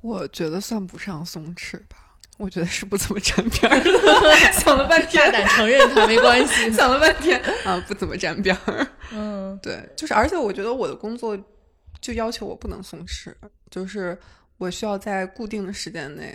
[0.00, 1.96] 我觉得算不上松弛吧，
[2.38, 4.52] 我觉得是不怎么沾边儿的。
[4.52, 6.72] 想了半大天，胆承认它没关系。
[6.72, 8.86] 想了半天 啊，不怎么沾边儿。
[9.12, 11.38] 嗯对，就是而且我觉得我的工作
[12.00, 13.34] 就要求我不能松弛，
[13.70, 14.18] 就是
[14.56, 16.34] 我需要在固定的时间内，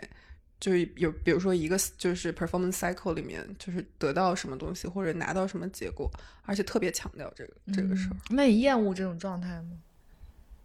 [0.65, 6.09] 就是有比如说一个就是 performance cycle 里面，就是得到什么东西或者拿到什么结果，
[6.41, 8.13] 而且特别强调这个这个事儿。
[8.13, 9.77] 嗯那你厌恶这种状态吗？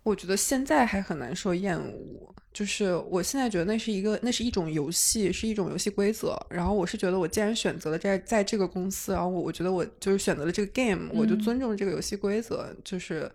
[0.02, 6.34] 我觉得现在还很难说厌恶，就是我现在觉得那是一个，那是一种游戏，是一种游戏规则。
[6.48, 13.30] 然后我是觉得，我既然选择了在在这个公司，然后我我觉得我就是选择了这个 game，我就嗯尊重这个游戏规则，就是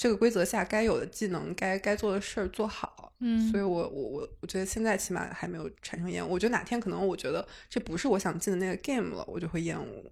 [0.00, 3.12] 这个规则下该有的技能、该该做的事儿做好。
[3.18, 6.32] 嗯所以我我我我觉得现在起码还没有产生厌恶。
[6.32, 10.10] 我觉得哪天可能我觉得这不是我想进的那个 game 了，我就会厌恶。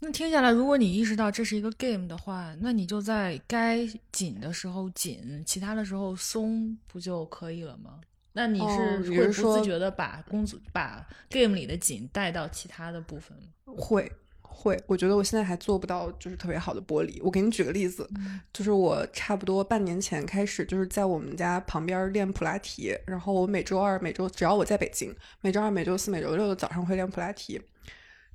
[0.00, 8.00] 那听下来，如果你意识到这是一个 game 的话，那你就在该紧的时候紧，其他的时候松，不就可以了吗？
[8.32, 13.74] 那你哦是你会不自觉的把工作、把 game 里的紧带到其他的部分吗？
[13.78, 14.10] 会
[14.52, 17.20] 会，我觉得我现在还做不到，就是特别好的剥离。
[17.22, 18.08] 我给你举个例子，
[18.52, 27.60] 就是我差不多半年前开始，就是在我们家旁边练普拉提，然后我每周二、每周只要我在北京，每周二、每周四、每周六的早上会练普拉提。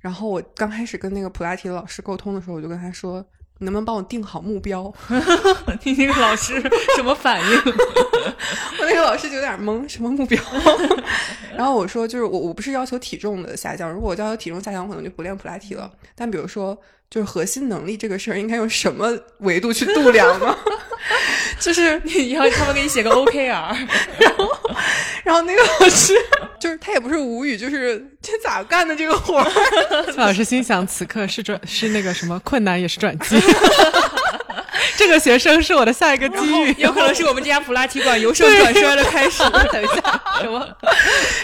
[0.00, 3.24] 然后我刚开始跟那个普拉提老师沟通的时候，我就跟他说
[3.58, 4.92] ：“你能不能帮我定好目标？”
[5.84, 6.60] 你那个老师
[6.96, 7.62] 什么反应？
[8.78, 10.40] 我那个老师就有点懵，什么目标？
[11.56, 15.90] 然后我说，就是我我不是要求体重的下降，如果我要求体重下降，我可能就不练普拉提了。
[16.14, 16.78] 但比如说，
[17.10, 20.56] 就是核心能力这个事儿，应该用什么维度去度量呢？
[21.58, 24.48] 就是你要他们给你写个 OKR，然后
[25.42, 26.14] 那个老师
[26.58, 29.44] 就是他也不是无语，就是这咋干的这个活
[30.16, 33.40] 老师心想，此刻是转是那个什么困难也是转机。
[34.96, 39.42] 这个学生是我的下一个机遇，有可能是我们这家 普拉提馆由盛转衰的开始。
[39.72, 40.66] 等一下，什么？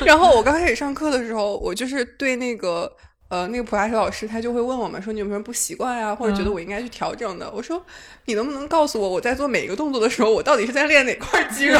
[0.04, 2.90] 然后我刚开始上课的时候，我就是对那个
[3.28, 7.48] 呃那个普拉提老师，他就会问我们说你有没有不习惯啊，或者觉得我应该去调整的。
[7.52, 7.80] 我说
[8.24, 11.78] 你能不能告诉我，我在做每一个动作的时候，我到底是在练哪块肌肉？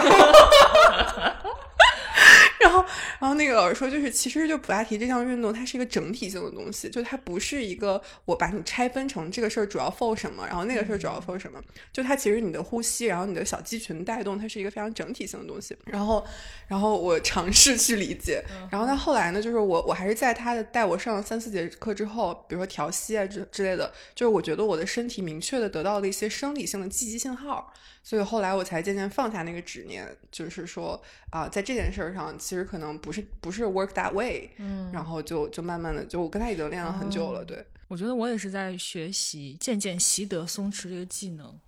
[2.61, 2.85] 然后后
[3.21, 11.61] 然后那个老师说，就是其实就普拉提这项运动，它是一个整体性的东西，就它不是一个我把你拆分成这个事儿主要 for 什么，然后那个事儿主要 for 什么，
[11.93, 15.77] 就它其实你的呼吸，然后你的小肌群带动，它是一个非常整体性的东西。
[15.87, 16.25] 然后
[16.67, 27.73] 然后我尝试去理解，然后他后来呢，就是我我还是在他的带我上了三四节课之后，比如说调息啊之之类的，就是我觉得我的身体明确的得到了一些生理性的积极信号，
[28.05, 34.93] 所以后来我才渐渐放下那个执念，就是说啊、在这件事儿上，其实可能不是不是 work that way，嗯。
[34.93, 41.59] 然后就就慢慢的就我跟他已经练了很久了，哦对，我觉得我也是在学习，渐渐习得松弛这个技能。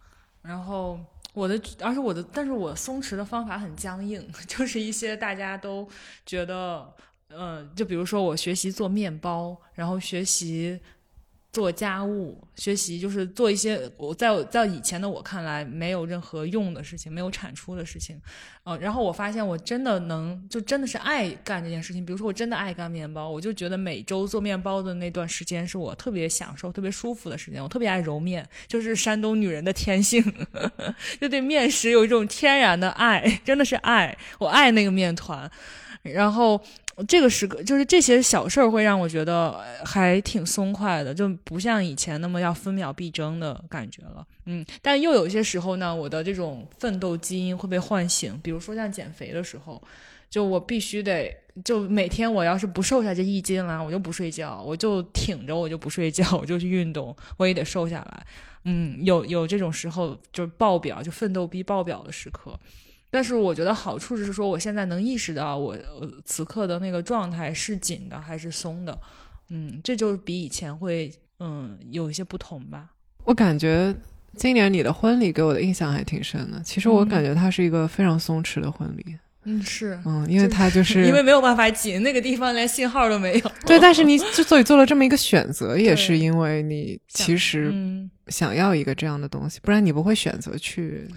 [0.42, 1.00] 然后
[1.32, 5.88] 我的，而且我的，但是我松弛的方法很僵硬， 就是一些大家都
[6.24, 6.94] 觉得，
[7.28, 10.78] 呃，就比如说我学习做面包，然后学习
[11.56, 18.20] 做家务，学习就是做一些我在我在以前的我看来没有任何用的事情，没有产出的事情，
[18.64, 22.04] 呃，然后我发现我真的能，就真的是爱干这件事情。
[22.04, 27.62] 比如说我真的爱干面包，我就觉得每周做面包的那段时间是我特别享受、特别舒服的时间。
[27.62, 30.22] 我特别爱揉面，就是山东女人的天性，
[31.18, 35.50] 就对面食有一种天然的爱，真的是爱，我爱那个面团。
[36.02, 36.60] 然后
[37.04, 44.26] 这个时刻，就是这些小事儿会让我觉得还挺松快的，就不像以前那么要分秒必争的感觉了。
[44.46, 49.82] 嗯，但又有些时候呢，我的这种奋斗基因会被唤醒，比如说像减肥的时候，
[50.30, 58.26] 就我必须得，就每天我要是不瘦下这一斤来，我就不睡觉，我就挺着，我就不睡觉，我就去运动，我也得瘦下来。
[58.64, 62.58] 嗯，有有这种时候就是爆表，就奋斗逼爆表的时刻。
[63.10, 68.98] 但是我觉得好处是说，我现在能意识到我呃此刻的那个状态是紧的还是松的，
[69.48, 72.90] 嗯，这就比以前会嗯有一些不同吧。
[73.24, 73.94] 我感觉
[74.36, 76.60] 今年你的婚礼给我的印象还挺深的。
[76.62, 83.52] 其实我嗯感觉它是一个非常松弛的婚礼，嗯，是嗯，因为它就是因为没有办法紧，那个地方连信号都没有。
[83.64, 91.08] 对，但是你之所以做了这么一个选择，也是因为你其实嗯想要一个这样的东西，不然你不会选择去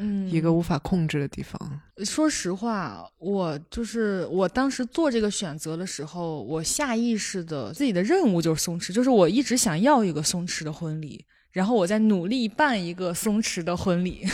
[0.00, 1.80] 嗯，一个无法控制的地方。
[2.04, 14.26] 说实话，我就是我当时做这个选择的时候，我下意识的自己的任务就是松弛，就是我一直想要一个松弛的婚礼，然后我在努力办一个松弛的婚礼。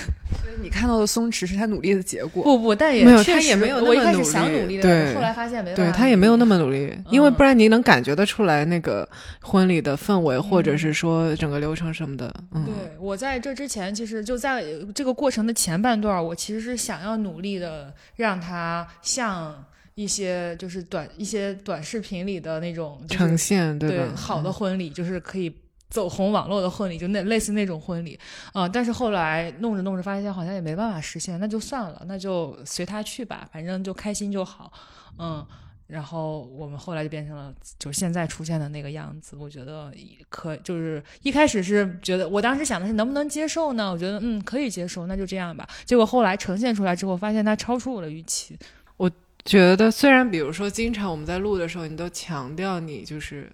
[0.43, 2.43] 所 以你看到的松弛是他努力的结果。
[2.43, 6.47] 不不，但也没有他也没有那我一开始么努力想努力的，对后来发现没办对，他也没有那。
[6.47, 9.09] 么努力，因为嗯不然你能感觉得出来那个
[9.43, 12.33] 婚礼的氛围，或者是说整个流程什么的。
[12.53, 14.65] 嗯，对，我在这之前，其实就在
[14.95, 19.65] 这个过程的前半段，我其实是想要努力的让他像
[19.97, 24.13] 一些就是短一些短视频里的那种、就是、呈现对吧？
[24.15, 25.53] 好的婚礼，就是可以
[25.89, 28.19] 走红网络的婚礼，就那类似那种婚礼
[28.53, 34.73] 啊、但是后来弄着弄着发现好像也没办法实现，那就算了，那就随他去吧，反正就开心就好，
[35.19, 35.47] 嗯。
[35.89, 39.89] 然后我们后来就变成了就是现在出现的那个样子，我觉得
[40.29, 43.93] 可就是一开始是觉得，我当时想的是能不能接受呢？
[43.93, 45.65] 我觉得嗯可以接受，那就这样吧。
[45.85, 48.59] 结果后来呈现出来之后，发现它超出我的预期。
[48.97, 49.09] 我
[49.45, 53.49] 觉得虽然比如说经常我们在录的时候，你都强调你就是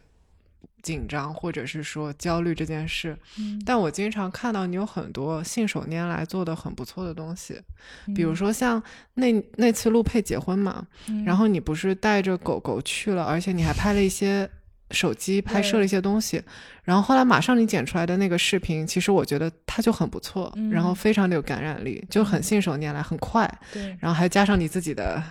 [0.82, 3.62] 紧张或者是说焦虑这件事，嗯。
[3.64, 7.60] 但我经常看到你有很多信手拈来做的很不错的东西，
[8.14, 8.36] 比如嗯。
[8.36, 8.82] 说像
[9.14, 14.48] 那那次陆佩结婚嘛，嗯然后你不是带着狗狗去了，而且你还拍了一些
[14.90, 16.42] 手机拍摄了一些东西，
[16.82, 20.70] 然后后来马上你剪出来的那个视频，其实我觉得它就很不错，嗯。
[20.70, 23.96] 然后非常的有感染力，就很信手拈来，很快，对。
[24.00, 25.22] 然后还加上你自己的。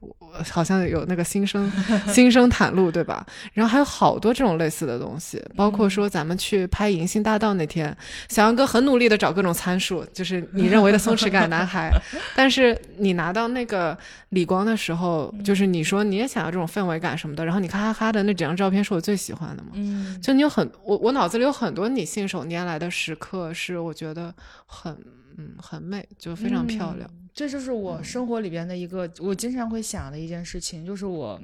[0.00, 1.70] 我好像有那个新生
[2.08, 3.26] 新生袒露，对吧？
[3.52, 7.96] 然后还有好多这种类似的东西，包括说咱们去拍《银杏大道》那天，
[8.28, 11.90] 小杨哥很努力的找各种参数，就是你认为的松弛感男孩，
[12.36, 13.96] 但是你拿到那个
[14.30, 19.70] 理光的时候，就是你说你也想要这种氛围感什么的，然后你咔咔咔的那几张照片是我最喜欢的嘛。
[19.74, 24.32] 嗯就你有很我我脑子里有很多你信手拈来的时刻，是我觉得
[24.66, 24.92] 很
[25.36, 27.08] 嗯很美，就非常漂亮。
[27.12, 31.40] 嗯这就是我生活里边的一个，我经常会想的一件事情，就是我。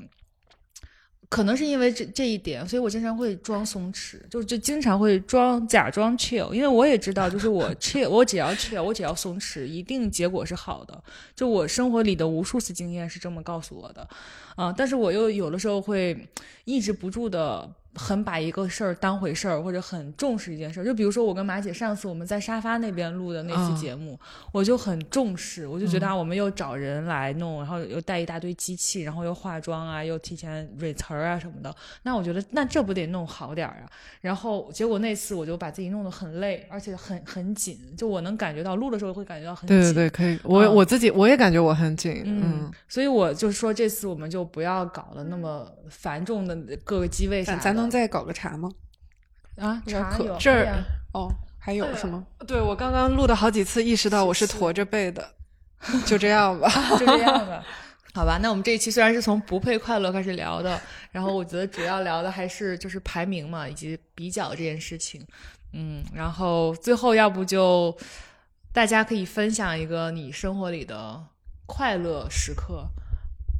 [1.30, 11.02] 可能是因为这这一点，所以我经常会装松弛，就就经常会装假装 chill，因为我也知道，就是我 chill，我只要 chill，我只要松弛，一定结果是好的。
[11.34, 14.08] 就我生活里的无数次经验是这么告诉我的，
[14.56, 16.28] 啊、但是我又有的时候会
[16.64, 20.84] 抑制不住的很把一个事儿当回事儿，或者很重视一件事儿。
[20.84, 24.18] 就比如说我跟马姐上次我们在沙发那边录的那嗯期节目，
[24.52, 31.74] 我就很重视，我就觉得啊，我们又找人来弄，然后又带一大堆机器，然后又化妆啊，又提前蕊词儿啊什么的。
[32.02, 33.86] 那我觉得那这不得弄好点儿啊？
[34.20, 39.78] 然后结果那次我就把自己弄得很累，而且很很紧，就我能感觉到录的时候会感觉到很紧。
[39.78, 40.38] 对对对，可以。
[40.42, 47.83] 我、嗯我自己我也感觉我很紧，嗯，所以我就说这次我们就不要搞得那么繁重的各个机位啥咱的。
[47.83, 48.68] 咱能再搞个茶吗？
[49.56, 52.26] 啊，茶有这儿哦，还有是吗？
[52.46, 55.34] 对我刚刚录的好几次，意识到我是驼着背的，
[56.04, 56.68] 就这样吧。
[56.98, 57.64] 就这样吧。
[58.14, 60.80] 好吧，那我们这一期虽然是从不配快乐开始聊的，
[61.12, 65.24] 然后我觉得主要聊的还是就是排名嘛，以及比较这件事情。
[65.72, 67.96] 嗯，然后最后要不就
[68.72, 71.24] 大家可以分享一个你生活里的
[71.66, 72.86] 快乐时刻，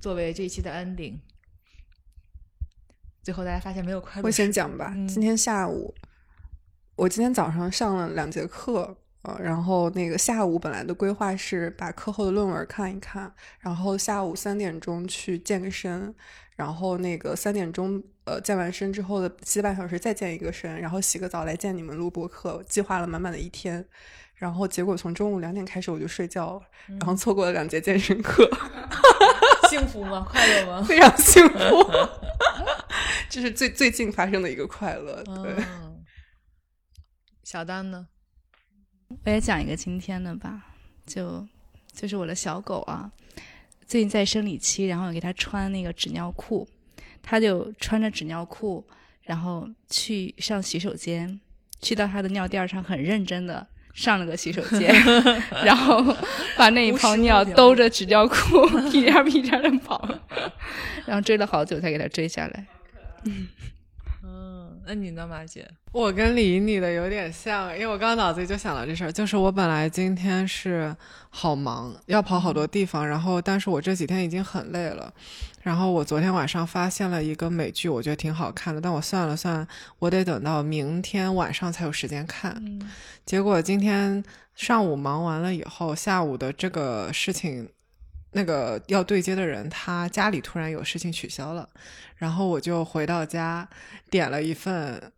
[0.01, 1.19] 作为这一期的 ending。
[3.25, 4.93] 最后大家发现没有快乐，我先讲吧。
[4.95, 5.95] 嗯今天下午，
[6.95, 16.15] 我今天早上上了两节课，呃，然后那个下午本来的规划是把课后的论文看一看，然后下午三点钟去健个身，
[16.55, 23.83] 然后那个三点钟呃健完身之后的七个半小时再健一个身，然后洗个澡来见你们录播课，计划了满满的一天。
[24.35, 26.63] 然后结果从中午两点开始我就睡觉了，
[26.99, 28.45] 然后错过了两节健身课，
[29.69, 30.27] 幸福吗？
[30.31, 30.83] 快乐吗？
[30.83, 31.57] 非常幸福。
[33.29, 35.55] 这是最最近发生的一个快乐，对。
[35.57, 36.05] 嗯，
[37.43, 38.09] 小丹呢？
[39.25, 40.75] 我也讲一个今天的吧，
[41.07, 41.47] 就
[41.93, 43.11] 就是我的小狗啊，
[43.87, 46.69] 最近在生理期，然后给它穿那个纸尿裤，
[47.23, 48.85] 它就穿着纸尿裤，
[49.23, 51.41] 然后去上洗手间，
[51.81, 54.93] 去到它的尿垫上，很认真的上了个洗手间，
[55.65, 56.05] 然后
[56.57, 60.07] 把那一泡尿兜着纸尿裤 屁颠屁颠的跑，
[61.07, 62.67] 然后追了好久才给他追下来。
[63.25, 63.47] 嗯，
[64.87, 65.67] 那你呢，马姐？
[65.93, 70.95] 我跟李你的有点像，因为我刚刚脑子里就想到这事儿，就是我本来今天是
[71.31, 75.13] 好忙，要跑好多地方，然后但是我这几天已经很累了，
[75.63, 79.67] 然后我昨天晚上发现了一个美剧，我觉得挺好看的，但我算了算，
[79.99, 82.91] 我得等到明天晚上才有时间看，嗯。
[83.25, 84.23] 结果今天
[84.55, 87.69] 上午忙完了以后，下午的这个事情，
[88.35, 91.69] 那个要对接的人他家里突然有事情取消了，
[92.17, 93.69] 然后我就回到家
[94.11, 95.13] 点了一份。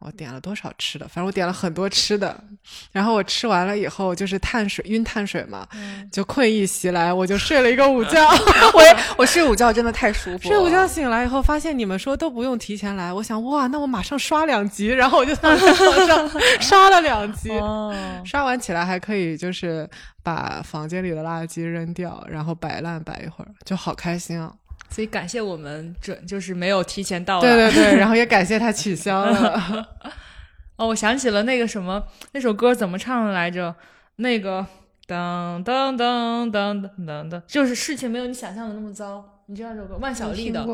[0.00, 1.06] 我点了多少吃的？
[1.06, 2.42] 反正我点了很多吃的，
[2.90, 5.66] 然后我吃完了以后就是碳水晕碳水嘛，
[6.10, 8.18] 就困意袭来，我就睡了一个午觉。
[8.74, 8.82] 我
[9.18, 10.54] 我睡午觉真的太舒服了。
[10.56, 17.50] 睡午觉醒来以后，发现你们说都不用提前来，我想哇，那我马上刷两集，然后我就躺在床上 刷了两集。
[17.50, 17.94] 哦，
[18.24, 19.88] 刷完起来还可以，就是
[20.22, 24.50] 把房间里的垃圾扔掉，然后摆烂摆一会儿，就好开心啊！
[24.90, 27.40] 所以感谢我们准，就是没有提前到。
[27.40, 29.88] 对对对，然后也感谢他取消了。
[30.76, 32.02] 哦，我想起了那个什么，
[32.32, 33.74] 那首歌怎么唱的来着？
[34.16, 34.66] 那个
[35.06, 39.42] 当当当当当当当，就是事情没有你想象的那么糟。
[39.46, 39.96] 你知道这首歌？
[39.96, 40.66] 万晓利的。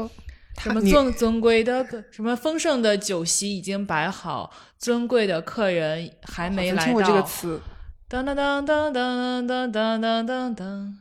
[0.58, 6.84] 什么尊尊贵的什么丰盛的酒席已经摆好，尊贵的客人还没来到。
[6.84, 7.60] 听过这个词，
[8.08, 10.98] 当当当当当当当当当当，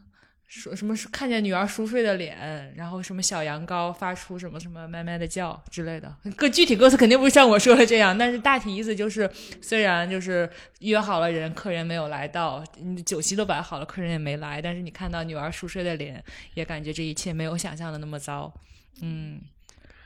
[0.47, 6.15] 说什么看见女儿熟睡的脸，然后什么小羊羔发出什么什么咩咩的叫之类的。
[6.38, 9.30] 歌具体歌词肯定不像我说的这样，但是大体意思就是，
[9.61, 10.49] 虽然就是
[10.80, 16.23] 约好了人，客人没有来到，你酒席都摆好了，客人也没来，但是你看到女儿熟睡的脸，
[16.53, 18.53] 也感觉这一切没有想象的那么糟。
[19.01, 19.41] 嗯，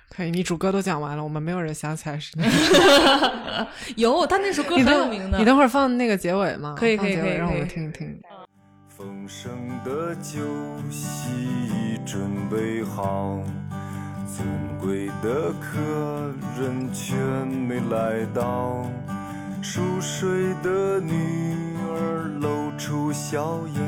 [0.10, 3.68] 可以，你主歌都讲完了，我们没有人想起来是那个。
[3.98, 6.76] 有他那首歌很有名的，你等会儿放那个结尾吗？
[6.80, 8.20] 可以可以可以让我们听一听。
[9.00, 9.50] 丰盛
[9.86, 10.42] 的酒
[10.92, 12.20] 席已准
[12.50, 13.40] 备好，
[14.28, 14.46] 尊
[14.78, 17.16] 贵的客人却
[17.46, 18.86] 没来到。
[19.62, 23.82] 熟睡的女儿露出笑颜，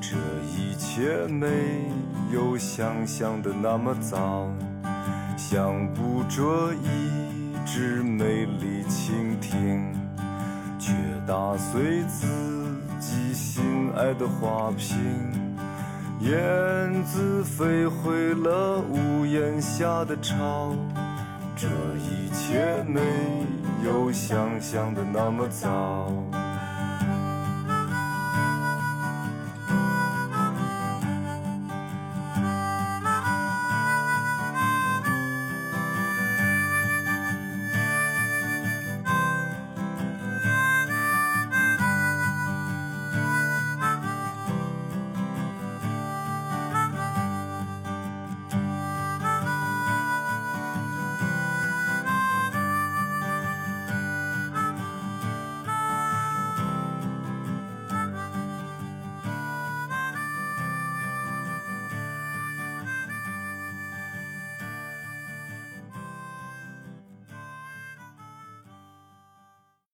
[0.00, 0.16] 这
[0.46, 1.92] 一切没
[2.32, 4.48] 有想象的那么糟，
[5.36, 9.92] 像捕捉一只美丽蜻蜓。
[10.78, 10.94] 却
[11.26, 12.26] 打碎自
[13.00, 14.94] 寄心爱的花瓶，
[16.20, 20.76] 燕子飞回了屋檐下的巢，
[21.56, 21.66] 这
[21.96, 23.00] 一切没
[23.86, 26.12] 有想象的那么糟。